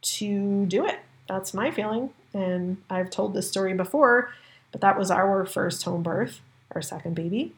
[0.02, 0.99] to do it.
[1.27, 2.12] That's my feeling.
[2.33, 4.31] And I've told this story before,
[4.71, 7.53] but that was our first home birth, our second baby.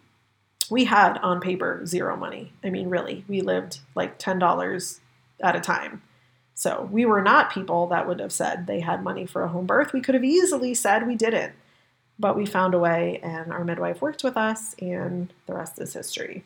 [0.70, 2.52] We had on paper zero money.
[2.64, 5.00] I mean, really, we lived like $10
[5.42, 6.02] at a time.
[6.54, 9.66] So we were not people that would have said they had money for a home
[9.66, 9.94] birth.
[9.94, 11.54] We could have easily said we didn't,
[12.18, 15.94] but we found a way, and our midwife worked with us, and the rest is
[15.94, 16.46] history.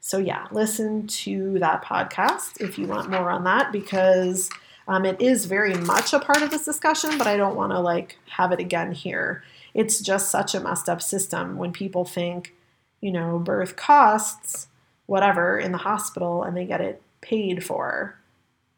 [0.00, 4.50] So, yeah, listen to that podcast if you want more on that because
[4.90, 7.78] um, it is very much a part of this discussion, but I don't want to
[7.78, 9.44] like have it again here.
[9.72, 12.54] It's just such a messed up system when people think,
[13.00, 14.66] you know, birth costs
[15.06, 18.16] whatever in the hospital and they get it paid for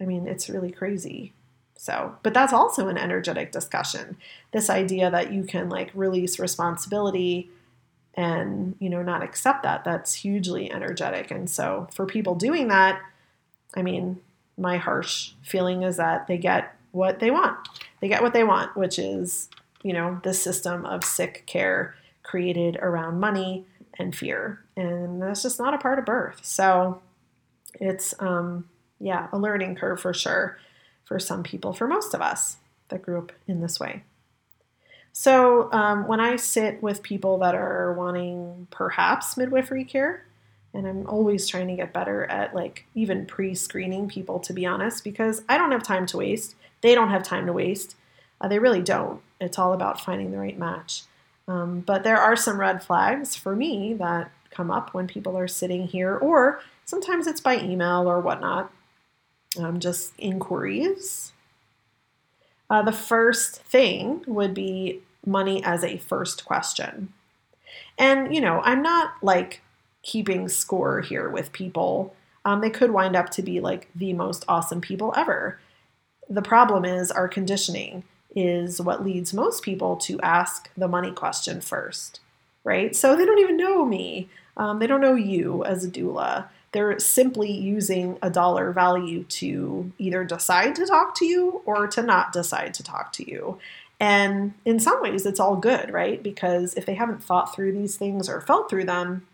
[0.01, 1.33] I mean, it's really crazy.
[1.77, 4.17] So, but that's also an energetic discussion.
[4.53, 7.51] This idea that you can like release responsibility
[8.15, 11.31] and, you know, not accept that, that's hugely energetic.
[11.31, 13.01] And so for people doing that,
[13.75, 14.21] I mean,
[14.57, 17.69] my harsh feeling is that they get what they want.
[18.01, 19.49] They get what they want, which is,
[19.83, 23.65] you know, this system of sick care created around money
[23.99, 24.61] and fear.
[24.77, 26.41] And that's just not a part of birth.
[26.43, 27.01] So
[27.81, 28.69] it's um
[29.01, 30.59] yeah, a learning curve for sure
[31.05, 34.05] for some people, for most of us that grew up in this way.
[35.13, 40.25] So, um, when I sit with people that are wanting perhaps midwifery care,
[40.75, 44.67] and I'm always trying to get better at like even pre screening people, to be
[44.67, 46.55] honest, because I don't have time to waste.
[46.81, 47.97] They don't have time to waste.
[48.41, 49.21] Uh, they really don't.
[49.41, 51.03] It's all about finding the right match.
[51.47, 55.49] Um, but there are some red flags for me that come up when people are
[55.49, 58.73] sitting here, or sometimes it's by email or whatnot
[59.59, 61.33] um, just inquiries.
[62.71, 67.13] Uh, the first thing would be money as a first question.
[67.99, 69.61] And, you know, I'm not like
[70.03, 72.15] keeping score here with people.
[72.45, 75.59] Um, they could wind up to be like the most awesome people ever.
[76.29, 81.61] The problem is our conditioning is what leads most people to ask the money question
[81.61, 82.21] first,
[82.65, 82.97] right?
[82.97, 84.29] So they don't even know me.
[84.57, 86.47] Um, they don't know you as a doula.
[86.73, 92.03] They're simply using a dollar value to either decide to talk to you or to
[92.03, 93.59] not decide to talk to you.
[94.01, 96.23] And in some ways, it's all good, right?
[96.23, 99.27] Because if they haven't thought through these things or felt through them,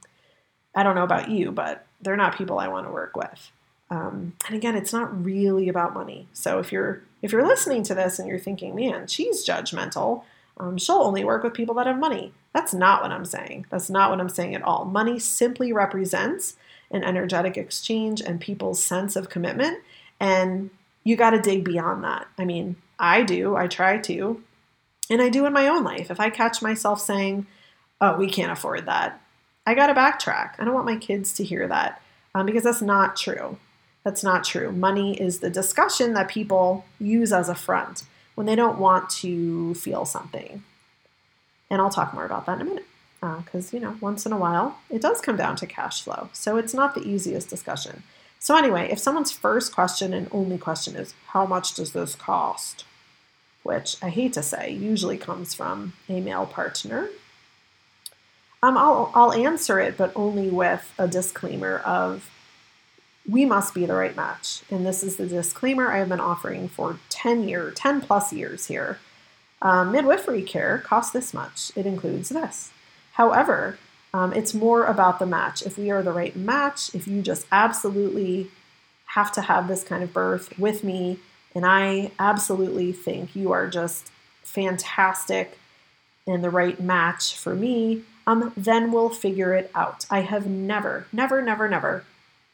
[0.74, 3.50] I don't know about you, but they're not people I want to work with.
[3.90, 6.28] Um, and again, it's not really about money.
[6.32, 10.22] So if you're if you're listening to this and you're thinking, man, she's judgmental,
[10.58, 12.32] um, she'll only work with people that have money.
[12.52, 13.66] That's not what I'm saying.
[13.70, 14.84] That's not what I'm saying at all.
[14.84, 16.56] Money simply represents
[16.90, 19.78] an energetic exchange and people's sense of commitment.
[20.20, 20.70] And
[21.04, 22.28] you got to dig beyond that.
[22.38, 24.42] I mean, I do, I try to,
[25.10, 26.10] and I do in my own life.
[26.10, 27.46] If I catch myself saying,
[28.00, 29.20] oh, we can't afford that,
[29.68, 30.54] I got to backtrack.
[30.58, 32.00] I don't want my kids to hear that
[32.34, 33.58] um, because that's not true.
[34.02, 34.72] That's not true.
[34.72, 38.04] Money is the discussion that people use as a front
[38.34, 40.62] when they don't want to feel something.
[41.68, 42.86] And I'll talk more about that in a minute
[43.20, 46.30] because, uh, you know, once in a while it does come down to cash flow.
[46.32, 48.04] So it's not the easiest discussion.
[48.38, 52.86] So, anyway, if someone's first question and only question is, How much does this cost?
[53.64, 57.10] which I hate to say usually comes from a male partner,
[58.62, 62.30] um, I'll, I'll answer it, but only with a disclaimer of,
[63.28, 64.62] we must be the right match.
[64.70, 68.66] And this is the disclaimer I have been offering for 10 years, 10 plus years
[68.66, 68.98] here.
[69.60, 71.72] Um, midwifery care costs this much.
[71.76, 72.70] It includes this.
[73.12, 73.78] However,
[74.14, 75.62] um, it's more about the match.
[75.62, 78.50] If we are the right match, if you just absolutely
[79.06, 81.18] have to have this kind of birth with me,
[81.54, 84.10] and I absolutely think you are just
[84.42, 85.58] fantastic
[86.26, 90.04] and the right match for me, um, then we'll figure it out.
[90.10, 92.04] I have never, never, never, never,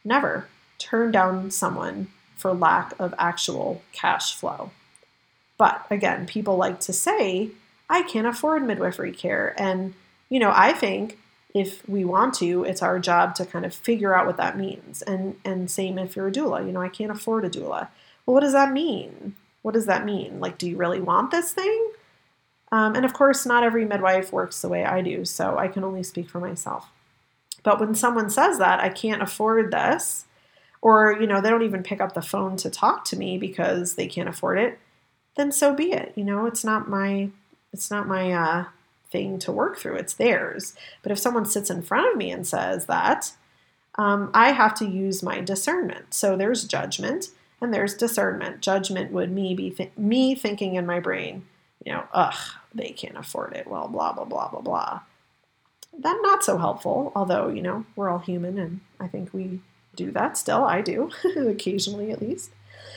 [0.04, 0.46] never
[0.78, 2.06] turned down someone
[2.36, 4.70] for lack of actual cash flow.
[5.58, 7.50] But again, people like to say,
[7.90, 9.52] I can't afford midwifery care.
[9.58, 9.94] And
[10.30, 11.18] you know, I think
[11.54, 15.02] if we want to, it's our job to kind of figure out what that means.
[15.02, 17.88] And and same if you're a doula, you know, I can't afford a doula.
[18.24, 19.34] Well, what does that mean?
[19.62, 20.38] What does that mean?
[20.38, 21.90] Like, do you really want this thing?
[22.74, 25.84] Um, and of course, not every midwife works the way I do, so I can
[25.84, 26.88] only speak for myself.
[27.62, 30.24] But when someone says that, I can't afford this,
[30.82, 33.94] or you know, they don't even pick up the phone to talk to me because
[33.94, 34.80] they can't afford it,
[35.36, 36.14] then so be it.
[36.16, 37.30] You know, it's not my
[37.72, 38.64] it's not my uh,
[39.08, 40.74] thing to work through, it's theirs.
[41.04, 43.34] But if someone sits in front of me and says that,
[43.94, 46.12] um, I have to use my discernment.
[46.12, 47.28] So there's judgment
[47.60, 48.62] and there's discernment.
[48.62, 51.46] Judgment would me be th- me thinking in my brain,
[51.84, 52.34] you know, ugh,
[52.74, 53.66] they can't afford it.
[53.66, 55.00] Well, blah blah blah blah blah.
[55.98, 57.12] That not so helpful.
[57.14, 59.60] Although you know we're all human, and I think we
[59.94, 60.64] do that still.
[60.64, 62.50] I do occasionally, at least.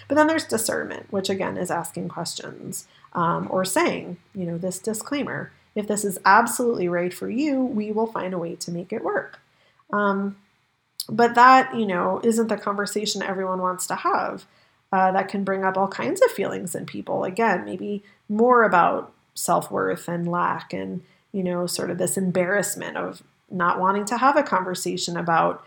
[0.08, 4.80] But then there's discernment, which again is asking questions um, or saying, you know, this
[4.80, 5.52] disclaimer.
[5.76, 9.04] If this is absolutely right for you, we will find a way to make it
[9.04, 9.40] work.
[9.94, 10.38] Um,
[11.10, 14.46] but that, you know, isn't the conversation everyone wants to have.
[14.92, 17.26] Uh, that can bring up all kinds of feelings in people.
[17.26, 22.98] Again, maybe more about self worth and lack and, you know, sort of this embarrassment
[22.98, 25.66] of not wanting to have a conversation about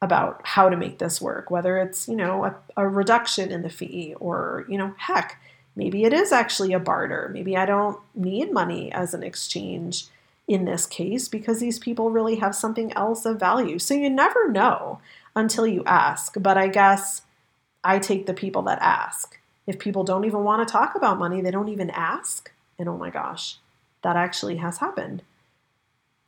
[0.00, 3.68] about how to make this work whether it's you know a, a, reduction in the
[3.68, 5.40] fee or you know heck
[5.76, 10.06] maybe it is actually a barter maybe i don't need money as an exchange
[10.48, 13.78] in this case because these people really have something else of value.
[13.78, 15.00] So you never know
[15.34, 16.34] until you ask.
[16.38, 17.22] But I guess
[17.84, 19.38] I take the people that ask.
[19.66, 22.50] If people don't even want to talk about money, they don't even ask.
[22.78, 23.58] And oh my gosh,
[24.02, 25.22] that actually has happened.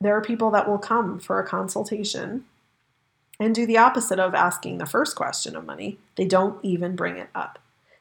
[0.01, 2.45] There are people that will come for a consultation
[3.41, 5.99] and do the opposite of asking the first question of money.
[6.17, 7.59] They don't even bring it up.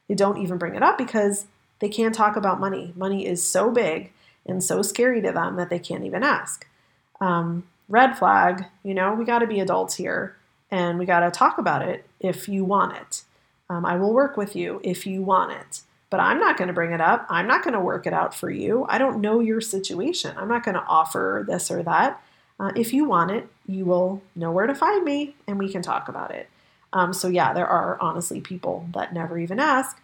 [0.08, 1.46] They don't even bring it up because
[1.80, 2.92] they can't talk about money.
[2.96, 4.12] Money is so big
[4.46, 6.66] and so scary to them that they can't even ask.
[7.20, 10.36] Um, red flag, you know, we got to be adults here
[10.70, 13.22] and we got to talk about it if you want it.
[13.70, 15.80] Um, I will work with you if you want it,
[16.14, 17.26] but I'm not going to bring it up.
[17.28, 18.86] I'm not going to work it out for you.
[18.88, 20.32] I don't know your situation.
[20.36, 22.22] I'm not going to offer this or that.
[22.60, 25.82] Uh, if you want it, you will know where to find me and we can
[25.82, 26.48] talk about it.
[26.92, 30.00] Um, so, yeah, there are honestly people that never even ask.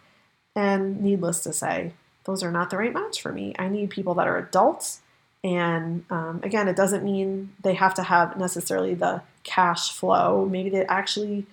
[0.53, 1.93] And needless to say,
[2.25, 3.55] those are not the right match for me.
[3.57, 4.99] I need people that are adults.
[5.45, 10.45] And um, again, it doesn't mean they have to have necessarily the cash flow.
[10.45, 11.45] Maybe they actually,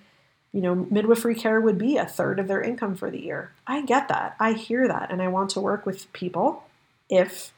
[0.53, 3.51] you know, midwifery care would be a third of their income for the year.
[3.67, 4.35] I get that.
[4.39, 5.11] I hear that.
[5.11, 6.63] And I want to work with people
[7.09, 7.53] if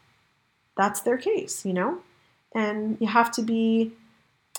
[0.77, 1.99] that's their case, you know?
[2.53, 3.93] And you have to be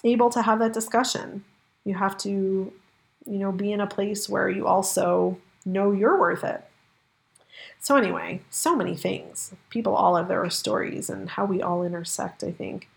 [0.04, 1.44] able to have that discussion.
[1.84, 6.44] You have to, you know, be in a place where you also know you're worth
[6.44, 6.64] it
[7.80, 9.54] so, anyway, so many things.
[9.70, 12.88] People all have their stories, and how we all intersect, I think,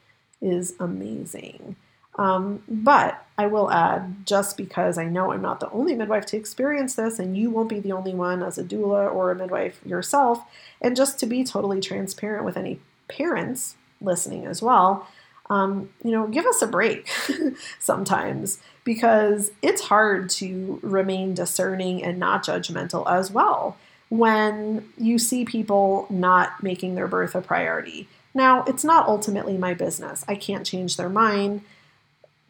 [0.41, 1.75] is amazing.
[2.17, 6.37] Um, but I will add, just because I know I'm not the only midwife to
[6.37, 9.79] experience this, and you won't be the only one as a doula or a midwife
[9.85, 10.41] yourself,
[10.81, 15.07] and just to be totally transparent with any parents listening as well,
[15.49, 17.09] um, you know, give us a break
[17.79, 23.77] sometimes because it's hard to remain discerning and not judgmental as well
[24.09, 28.07] when you see people not making their birth a priority.
[28.33, 30.23] Now, it's not ultimately my business.
[30.27, 31.61] I can't change their mind,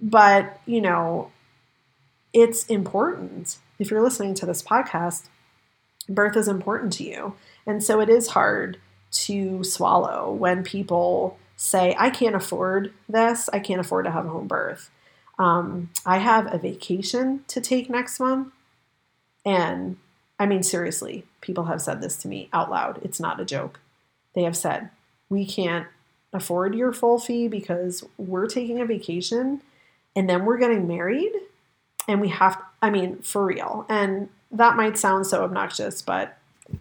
[0.01, 1.31] but you know,
[2.33, 3.57] it's important.
[3.79, 5.27] If you're listening to this podcast,
[6.07, 7.35] birth is important to you.
[7.65, 8.77] And so it is hard
[9.11, 14.29] to swallow when people say, I can't afford this, I can't afford to have a
[14.29, 14.89] home birth.
[15.39, 18.53] Um, I have a vacation to take next month,
[19.45, 19.97] and
[20.39, 22.99] I mean, seriously, people have said this to me out loud.
[23.03, 23.79] It's not a joke.
[24.33, 24.89] They have said,
[25.29, 25.87] We can't
[26.33, 29.61] afford your full fee because we're taking a vacation
[30.15, 31.33] and then we're getting married
[32.07, 33.85] and we have, I mean, for real.
[33.89, 36.37] And that might sound so obnoxious, but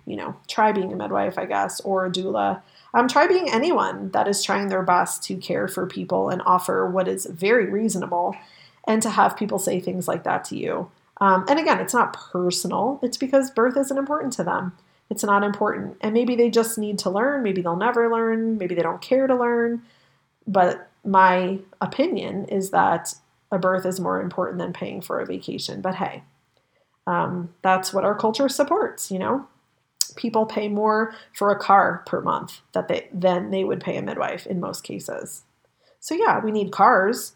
[0.07, 2.63] you know, try being a midwife, I guess, or a doula.
[2.95, 6.89] Um, try being anyone that is trying their best to care for people and offer
[6.89, 8.37] what is very reasonable,
[8.87, 10.91] and to have people say things like that to you.
[11.21, 14.73] Um, and again, it's not personal, it's because birth isn't important to them.
[15.11, 15.97] It's not important.
[16.01, 17.43] And maybe they just need to learn.
[17.43, 18.57] Maybe they'll never learn.
[18.57, 19.83] Maybe they don't care to learn.
[20.47, 23.15] But my opinion is that
[23.55, 25.81] a birth is more important than paying for a vacation.
[25.81, 26.25] But hey,
[27.07, 29.47] um, that's what our culture supports, you know?
[30.17, 34.03] People pay more for a car per month that they than they would pay a
[34.03, 35.43] midwife in most cases.
[35.99, 37.35] So yeah, we need cars.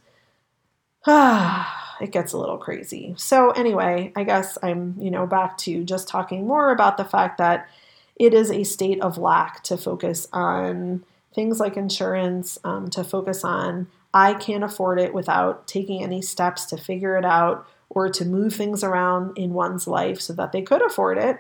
[2.01, 3.15] It gets a little crazy.
[3.17, 7.39] So, anyway, I guess I'm, you know, back to just talking more about the fact
[7.39, 7.69] that
[8.15, 11.05] it is a state of lack to focus on
[11.35, 16.67] things like insurance, um, to focus on I can't afford it without taking any steps
[16.67, 20.63] to figure it out or to move things around in one's life so that they
[20.63, 21.39] could afford it.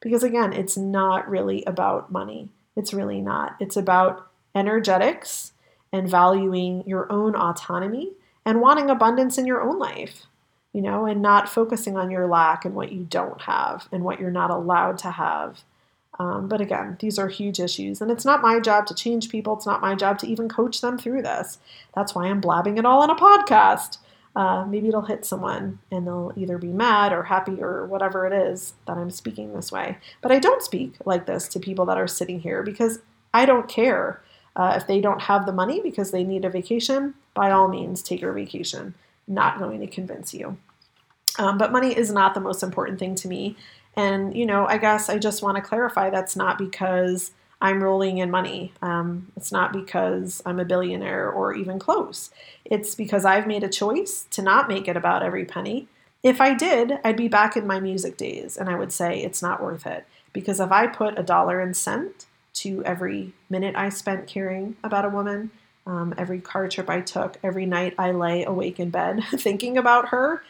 [0.00, 2.50] Because again, it's not really about money.
[2.76, 3.56] It's really not.
[3.60, 5.52] It's about energetics
[5.92, 8.12] and valuing your own autonomy
[8.44, 10.26] and wanting abundance in your own life,
[10.72, 14.20] you know, and not focusing on your lack and what you don't have and what
[14.20, 15.62] you're not allowed to have.
[16.18, 19.54] Um, but again, these are huge issues, and it's not my job to change people.
[19.56, 21.58] It's not my job to even coach them through this.
[21.94, 23.98] That's why I'm blabbing it all in a podcast.
[24.36, 28.32] uh, maybe it'll hit someone and they'll either be mad or happy or whatever it
[28.32, 29.98] is that I'm speaking this way.
[30.22, 33.00] But I don't speak like this to people that are sitting here because
[33.32, 34.20] I don't care.
[34.56, 38.02] Uh, if they don't have the money because they need a vacation, by all means,
[38.02, 38.94] take your vacation.
[39.26, 40.58] Not going to convince you.
[41.38, 43.56] Um, but money is not the most important thing to me.
[43.96, 48.18] And, you know, I guess I just want to clarify that's not because I'm rolling
[48.18, 48.72] in money.
[48.82, 52.30] Um, it's not because I'm a billionaire or even close.
[52.64, 55.88] It's because I've made a choice to not make it about every penny.
[56.22, 59.42] If I did, I'd be back in my music days and I would say it's
[59.42, 60.06] not worth it.
[60.32, 65.04] Because if I put a dollar and cent to every minute I spent caring about
[65.04, 65.50] a woman,
[65.86, 70.08] um, every car trip I took, every night I lay awake in bed thinking about
[70.08, 70.42] her,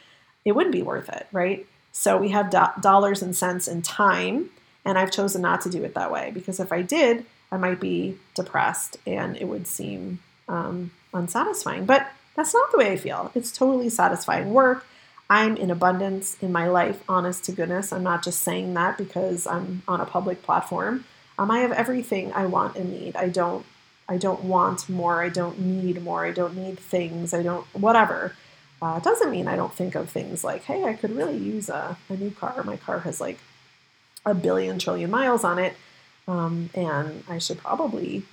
[0.45, 1.67] it wouldn't be worth it, right?
[1.97, 4.51] So we have do- dollars and cents and time,
[4.85, 7.81] and I've chosen not to do it that way because if I did, I might
[7.81, 10.19] be depressed and it would seem
[10.49, 11.87] um, unsatisfying.
[11.87, 13.31] But that's not the way I feel.
[13.37, 14.85] It's totally satisfying work.
[15.31, 17.93] I'm in abundance in my life, honest to goodness.
[17.93, 21.05] I'm not just saying that because I'm on a public platform.
[21.39, 23.15] Um, I have everything I want and need.
[23.15, 23.65] I don't
[24.07, 25.23] I don't want more.
[25.23, 26.27] I don't need more.
[26.27, 27.33] I don't need things.
[27.33, 28.35] I don't whatever.
[28.85, 31.97] Uh, doesn't mean I don't think of things like, hey, I could really use a,
[32.11, 32.63] a new car.
[32.65, 33.39] My car has like
[34.27, 35.75] a billion trillion miles on it,
[36.29, 38.25] um, and I should probably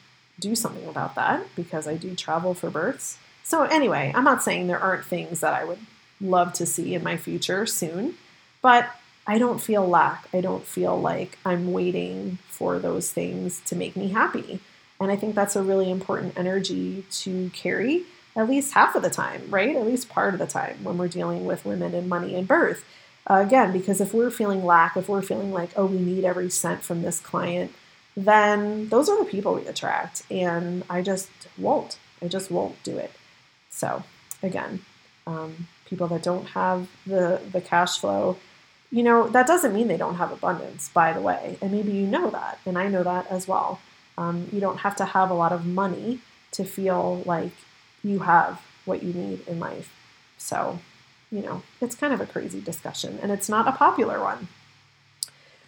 [0.41, 3.17] do something about that because I do travel for births.
[3.43, 5.79] So anyway, I'm not saying there aren't things that I would
[6.19, 8.15] love to see in my future soon,
[8.61, 8.89] but
[9.25, 10.27] I don't feel lack.
[10.33, 14.59] I don't feel like I'm waiting for those things to make me happy.
[14.99, 18.03] And I think that's a really important energy to carry
[18.35, 19.75] at least half of the time, right?
[19.75, 22.83] At least part of the time when we're dealing with women and money and birth.
[23.29, 26.49] Uh, again, because if we're feeling lack, if we're feeling like, oh, we need every
[26.49, 27.71] cent from this client,
[28.15, 30.23] then those are the people we attract.
[30.31, 31.97] And I just won't.
[32.21, 33.11] I just won't do it.
[33.69, 34.03] So,
[34.41, 34.83] again,
[35.27, 38.37] um, people that don't have the, the cash flow,
[38.91, 41.57] you know, that doesn't mean they don't have abundance, by the way.
[41.61, 43.79] And maybe you know that, and I know that as well.
[44.17, 46.19] Um, you don't have to have a lot of money
[46.51, 47.51] to feel like
[48.03, 49.93] you have what you need in life.
[50.37, 50.79] So,
[51.31, 54.47] you know, it's kind of a crazy discussion, and it's not a popular one.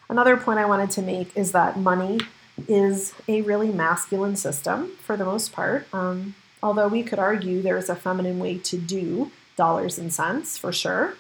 [0.10, 2.20] Another point I wanted to make is that money
[2.68, 5.88] is a really masculine system for the most part.
[5.94, 10.72] Um, although we could argue there's a feminine way to do dollars and cents for
[10.72, 11.16] sure.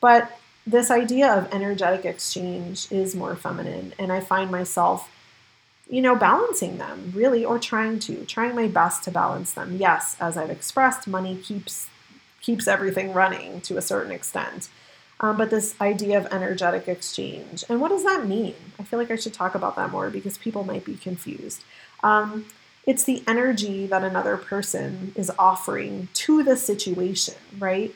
[0.00, 5.10] But this idea of energetic exchange is more feminine, and I find myself,
[5.92, 9.76] you know, balancing them really, or trying to, trying my best to balance them.
[9.76, 11.86] Yes, as I've expressed, money keeps
[12.40, 14.68] keeps everything running to a certain extent.
[15.20, 17.62] Um, but this idea of energetic exchange.
[17.68, 18.54] And what does that mean?
[18.80, 21.62] I feel like I should talk about that more because people might be confused.
[22.02, 22.46] Um,
[22.86, 27.94] it's the energy that another person is offering to the situation, right?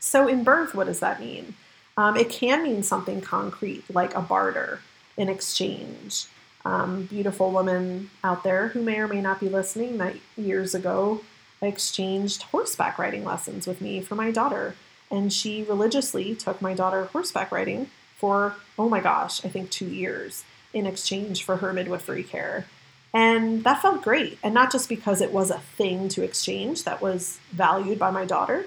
[0.00, 1.54] So in birth, what does that mean?
[1.96, 4.80] Um, it can mean something concrete, like a barter,
[5.16, 6.26] an exchange.
[6.64, 11.22] Um, beautiful woman out there who may or may not be listening that years ago
[11.60, 14.74] exchanged horseback riding lessons with me for my daughter.
[15.10, 19.86] And she religiously took my daughter horseback riding for, oh my gosh, I think two
[19.86, 22.66] years in exchange for her midwifery care.
[23.12, 24.38] And that felt great.
[24.42, 28.24] And not just because it was a thing to exchange that was valued by my
[28.24, 28.66] daughter,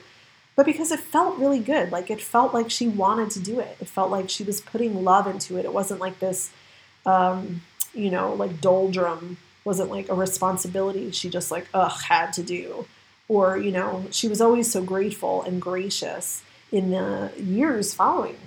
[0.55, 1.91] but because it felt really good.
[1.91, 3.77] Like it felt like she wanted to do it.
[3.81, 5.65] It felt like she was putting love into it.
[5.65, 6.51] It wasn't like this,
[7.05, 7.61] um,
[7.95, 12.85] you know, like doldrum, wasn't like a responsibility she just like, ugh, had to do.
[13.27, 18.37] Or, you know, she was always so grateful and gracious in the years following,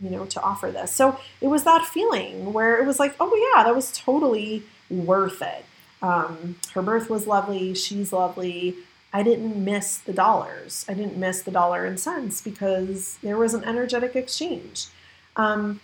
[0.00, 0.92] you know, to offer this.
[0.92, 5.40] So it was that feeling where it was like, oh, yeah, that was totally worth
[5.40, 5.64] it.
[6.02, 7.74] Um, her birth was lovely.
[7.74, 8.76] She's lovely.
[9.12, 10.84] I didn't miss the dollars.
[10.88, 14.88] I didn't miss the dollar and cents because there was an energetic exchange.
[15.36, 15.80] Um,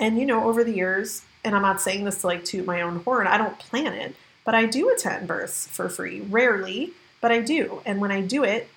[0.00, 2.80] and you know, over the years, and I'm not saying this to like toot my
[2.80, 4.14] own horn, I don't plan it,
[4.44, 6.20] but I do attend births for free.
[6.20, 7.80] Rarely, but I do.
[7.84, 8.68] And when I do it,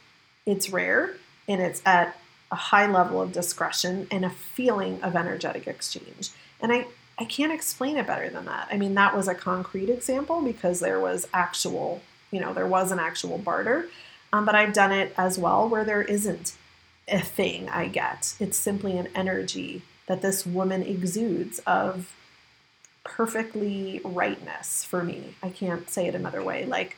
[0.46, 1.16] it's rare
[1.48, 2.18] and it's at
[2.52, 6.30] a high level of discretion and a feeling of energetic exchange.
[6.62, 6.88] And I,
[7.18, 8.70] I can't explain it better than that.
[8.72, 12.02] I mean, that was a concrete example because there was actual
[12.32, 13.88] you know, there was an actual barter.
[14.34, 16.54] Um, but I've done it as well where there isn't
[17.08, 18.36] a thing I get.
[18.40, 22.14] It's simply an energy that this woman exudes of
[23.08, 25.36] perfectly rightness for me.
[25.42, 26.66] I can't say it another way.
[26.66, 26.98] Like,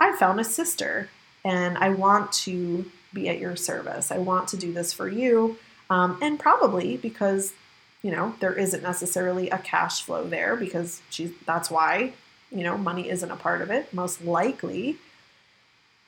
[0.00, 1.10] I found a sister
[1.44, 4.10] and I want to be at your service.
[4.10, 5.58] I want to do this for you.
[5.90, 7.54] Um, and probably because,
[8.02, 12.12] you know, there isn't necessarily a cash flow there because she's that's why
[12.50, 14.96] you know, money isn't a part of it, most likely.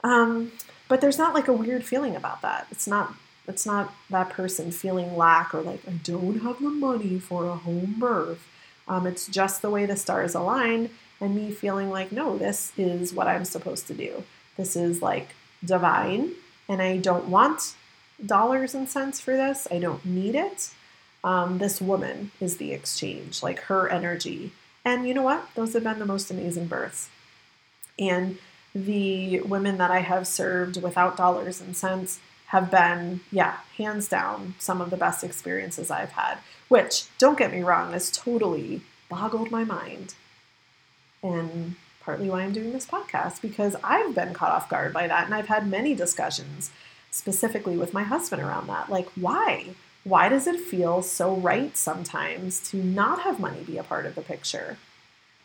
[0.02, 0.52] Um,
[0.88, 2.66] but there's not like a weird feeling about that.
[2.70, 3.14] It's not
[3.46, 7.56] it's not that person feeling lack or like I don't have the money for a
[7.56, 8.46] home birth.
[8.90, 13.14] Um, it's just the way the stars aligned and me feeling like no, this is
[13.14, 14.24] what I'm supposed to do.
[14.56, 15.28] This is like
[15.64, 16.32] divine,
[16.68, 17.76] and I don't want
[18.26, 19.68] dollars and cents for this.
[19.70, 20.70] I don't need it.
[21.22, 24.52] Um, this woman is the exchange, like her energy.
[24.84, 25.48] And you know what?
[25.54, 27.10] Those have been the most amazing births.
[27.96, 28.38] And
[28.74, 32.18] the women that I have served without dollars and cents
[32.50, 37.52] have been, yeah, hands down, some of the best experiences I've had, which, don't get
[37.52, 40.14] me wrong, has totally boggled my mind.
[41.22, 45.26] And partly why I'm doing this podcast, because I've been caught off guard by that.
[45.26, 46.72] And I've had many discussions
[47.12, 48.90] specifically with my husband around that.
[48.90, 49.76] Like, why?
[50.02, 54.16] Why does it feel so right sometimes to not have money be a part of
[54.16, 54.76] the picture?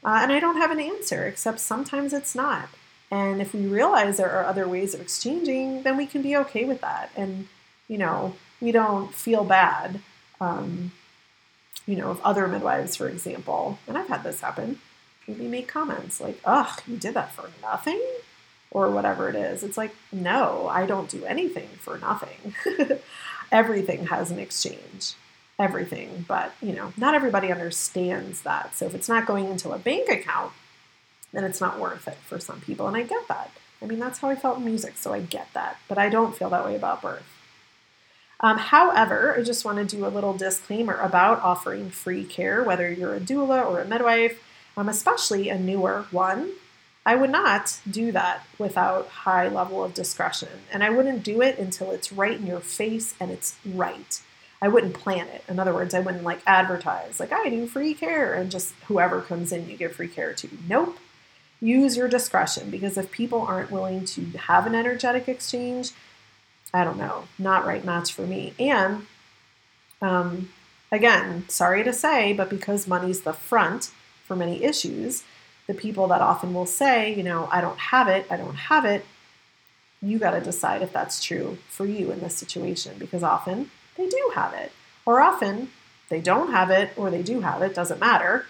[0.03, 2.69] Uh, and I don't have an answer, except sometimes it's not.
[3.11, 6.65] And if we realize there are other ways of exchanging, then we can be okay
[6.65, 7.11] with that.
[7.15, 7.47] And,
[7.87, 10.01] you know, we don't feel bad.
[10.41, 10.91] Um,
[11.85, 14.79] you know, if other midwives, for example, and I've had this happen,
[15.27, 18.01] maybe make comments like, ugh, you did that for nothing?
[18.71, 19.63] Or whatever it is.
[19.63, 22.55] It's like, no, I don't do anything for nothing.
[23.51, 25.13] Everything has an exchange.
[25.57, 26.25] Everything.
[26.27, 28.75] But, you know, not everybody understands that.
[28.75, 30.51] So if it's not going into a bank account,
[31.35, 32.87] then it's not worth it for some people.
[32.87, 33.51] And I get that.
[33.81, 35.77] I mean, that's how I felt in music, so I get that.
[35.87, 37.23] But I don't feel that way about birth.
[38.39, 42.91] Um, however, I just want to do a little disclaimer about offering free care, whether
[42.91, 44.41] you're a doula or a midwife,
[44.77, 46.51] um, especially a newer one.
[47.05, 51.59] I would not do that without high level of discretion, and I wouldn't do it
[51.59, 54.21] until it's right in your face and it's right.
[54.61, 55.43] I wouldn't plan it.
[55.47, 59.21] In other words, I wouldn't like advertise like I do free care and just whoever
[59.21, 60.49] comes in you give free care to.
[60.67, 60.97] Nope
[61.61, 65.91] use your discretion because if people aren't willing to have an energetic exchange,
[66.73, 68.53] I don't know, not right match for me.
[68.59, 69.07] And
[70.01, 70.49] um,
[70.91, 73.91] again, sorry to say, but because money's the front
[74.23, 75.23] for many issues,
[75.67, 78.85] the people that often will say, you know, I don't have it, I don't have
[78.85, 79.05] it,
[80.01, 84.07] you got to decide if that's true for you in this situation because often they
[84.07, 84.71] do have it,
[85.05, 85.69] or often
[86.09, 88.45] they don't have it, or they do have it, doesn't matter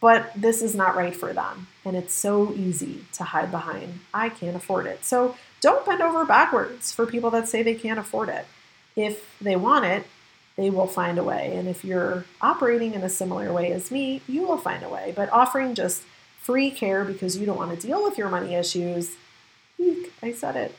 [0.00, 1.66] but this is not right for them.
[1.84, 5.04] And it's so easy to hide behind, I can't afford it.
[5.04, 8.46] So don't bend over backwards for people that say they can't afford it.
[8.96, 10.06] If they want it,
[10.56, 11.54] they will find a way.
[11.56, 15.12] And if you're operating in a similar way as me, you will find a way.
[15.14, 16.02] But offering just
[16.38, 19.16] free care because you don't want to deal with your money issues,
[19.78, 20.74] eek, I said it,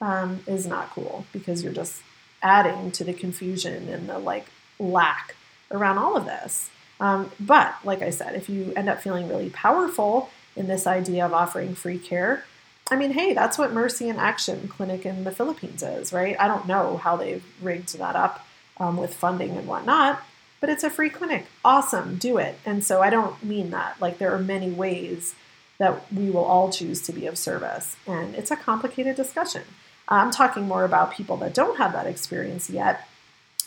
[0.00, 2.02] um, is not cool because you're just
[2.42, 4.46] adding to the confusion and the like
[4.78, 5.34] lack
[5.70, 6.70] around all of this.
[7.04, 11.26] Um, but like I said, if you end up feeling really powerful in this idea
[11.26, 12.44] of offering free care,
[12.90, 16.34] I mean, hey, that's what Mercy in Action Clinic in the Philippines is, right?
[16.40, 18.46] I don't know how they've rigged that up
[18.78, 20.22] um, with funding and whatnot,
[20.60, 21.44] but it's a free clinic.
[21.62, 22.58] Awesome, do it.
[22.64, 24.00] And so I don't mean that.
[24.00, 25.34] Like, there are many ways
[25.76, 29.64] that we will all choose to be of service, and it's a complicated discussion.
[30.08, 33.06] I'm talking more about people that don't have that experience yet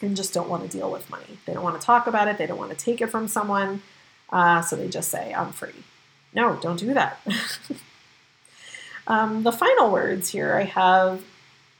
[0.02, 1.38] and just don't want to deal with money.
[1.46, 3.82] They don't want to talk about it, they don't want to take it from someone,
[4.32, 5.84] uh, so they just say, I'm free.
[6.34, 7.20] No, don't do that.
[9.08, 11.22] um, the final words here I have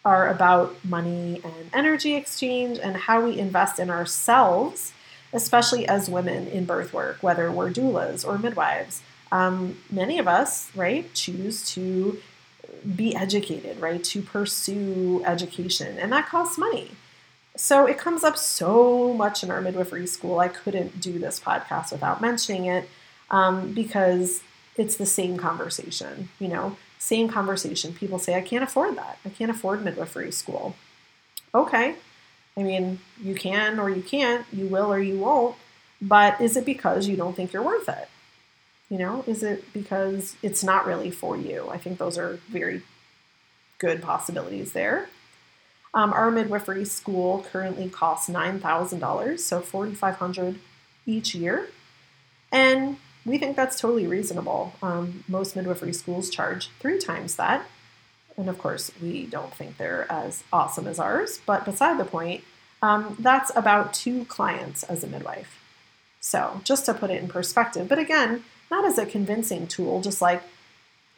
[0.06, 4.94] are about money and energy exchange and how we invest in ourselves,
[5.34, 9.02] especially as women in birth work, whether we're doulas or midwives.
[9.32, 12.20] Um, many of us, right, choose to
[12.96, 16.92] be educated, right, to pursue education, and that costs money.
[17.58, 20.40] So it comes up so much in our midwifery school.
[20.40, 22.88] I couldn't do this podcast without mentioning it
[23.32, 24.44] um, because
[24.78, 27.94] it's the same conversation, you know, same conversation.
[27.94, 29.18] People say, I can't afford that.
[29.26, 30.76] I can't afford midwifery school.
[31.54, 31.96] Okay.
[32.56, 35.56] I mean, you can or you can't, you will or you won't,
[36.00, 38.08] but is it because you don't think you're worth it?
[38.90, 41.70] You know, is it because it's not really for you?
[41.70, 42.84] I think those are very
[43.80, 45.10] good possibilities there.
[45.94, 50.60] Um, our midwifery school currently costs $9,000, so 4,500
[51.06, 51.70] each year.
[52.52, 54.74] And we think that's totally reasonable.
[54.82, 57.66] Um, most midwifery schools charge three times that.
[58.38, 62.44] And of course, we don't think they're as awesome as ours, but beside the point,
[62.82, 65.60] um, that's about two clients as a midwife.
[66.20, 70.22] So, just to put it in perspective, but again, not as a convincing tool, just
[70.22, 70.44] like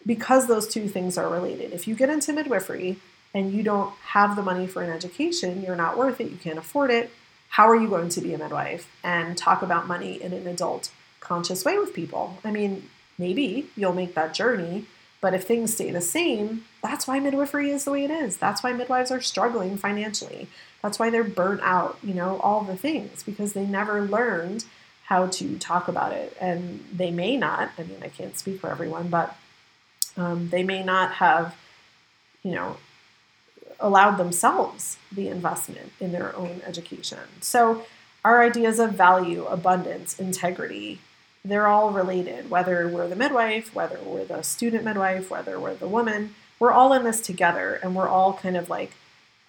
[0.06, 1.74] because those two things are related.
[1.74, 3.00] If you get into midwifery,
[3.34, 6.58] and you don't have the money for an education, you're not worth it, you can't
[6.58, 7.12] afford it,
[7.50, 10.92] how are you going to be a midwife and talk about money in an adult
[11.20, 12.38] conscious way with people?
[12.44, 14.86] I mean, maybe you'll make that journey,
[15.22, 18.38] But if things stay the same, that's why midwifery is the way it is.
[18.38, 20.48] That's why midwives are struggling financially.
[20.82, 24.64] That's why they're burnt out, you know, all the things, because they never learned
[25.06, 26.38] how to talk about it.
[26.40, 29.36] And they may not, I mean, I can't speak for everyone, but
[30.16, 31.56] um, they may not have,
[32.44, 32.78] you know,
[33.80, 37.20] allowed themselves the investment in their own education.
[37.42, 37.86] So,
[38.26, 41.00] our ideas of value, abundance, integrity,
[41.46, 45.88] they're all related, whether we're the midwife, whether we're the student midwife, whether we're the
[45.88, 48.92] woman, we're all in this together and we're all kind of like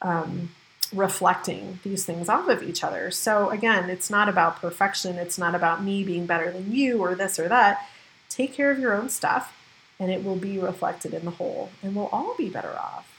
[0.03, 0.51] um,
[0.95, 3.11] reflecting these things off of each other.
[3.11, 7.17] So, again, it's not about perfection, it's not about me being better than you or
[7.17, 7.89] this or that.
[8.29, 9.57] Take care of your own stuff
[9.99, 13.10] and it will be reflected in the whole, and we'll all be better off.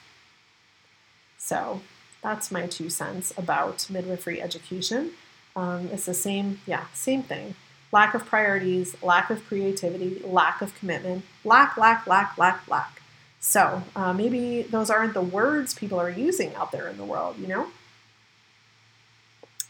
[1.43, 1.81] So,
[2.21, 5.11] that's my two cents about midwifery education.
[5.55, 7.55] Um, it's the same, yeah, same thing
[7.91, 13.01] lack of priorities, lack of creativity, lack of commitment, lack, lack, lack, lack, lack.
[13.41, 17.37] So uh, maybe those aren't the words people are using out there in the world,
[17.37, 17.67] you know?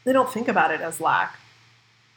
[0.04, 1.40] They don't think about it as lack.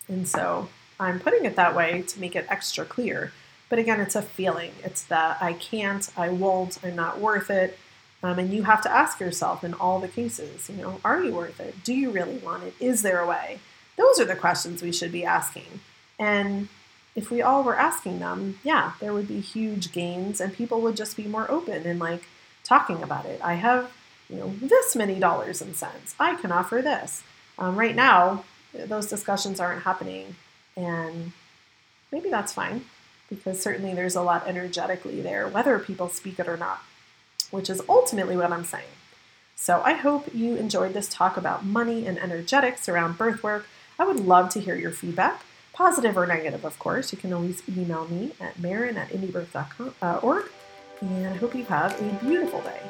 [0.08, 0.68] And so
[1.00, 3.32] I'm putting it that way to make it extra clear.
[3.70, 4.72] But again, it's a feeling.
[4.82, 7.78] It's that I can't, I won't, I'm not worth it.
[8.24, 11.34] Um, and you have to ask yourself in all the cases, you know, are you
[11.34, 11.84] worth it?
[11.84, 12.74] Do you really want it?
[12.80, 13.58] Is there a way?
[13.98, 15.80] Those are the questions we should be asking.
[16.18, 16.68] And
[17.14, 20.96] if we all were asking them, yeah, there would be huge gains and people would
[20.96, 22.22] just be more open and like
[22.64, 23.42] talking about it.
[23.44, 23.92] I have,
[24.30, 26.14] you know, this many dollars and cents.
[26.18, 27.22] I can offer this.
[27.58, 30.34] Um, right now, those discussions aren't happening,
[30.76, 31.32] and
[32.10, 32.86] maybe that's fine
[33.28, 36.82] because certainly there's a lot energetically there, whether people speak it or not,
[37.54, 38.84] which is ultimately what I'm saying.
[39.56, 43.66] So I hope you enjoyed this talk about money and energetics around birth work.
[43.98, 45.42] I would love to hear your feedback
[45.74, 47.12] positive or negative, of course.
[47.12, 49.94] You can always email me at maryn at indiebirth.org.
[50.00, 50.48] Uh,
[51.00, 52.80] and I hope you have a beautiful day.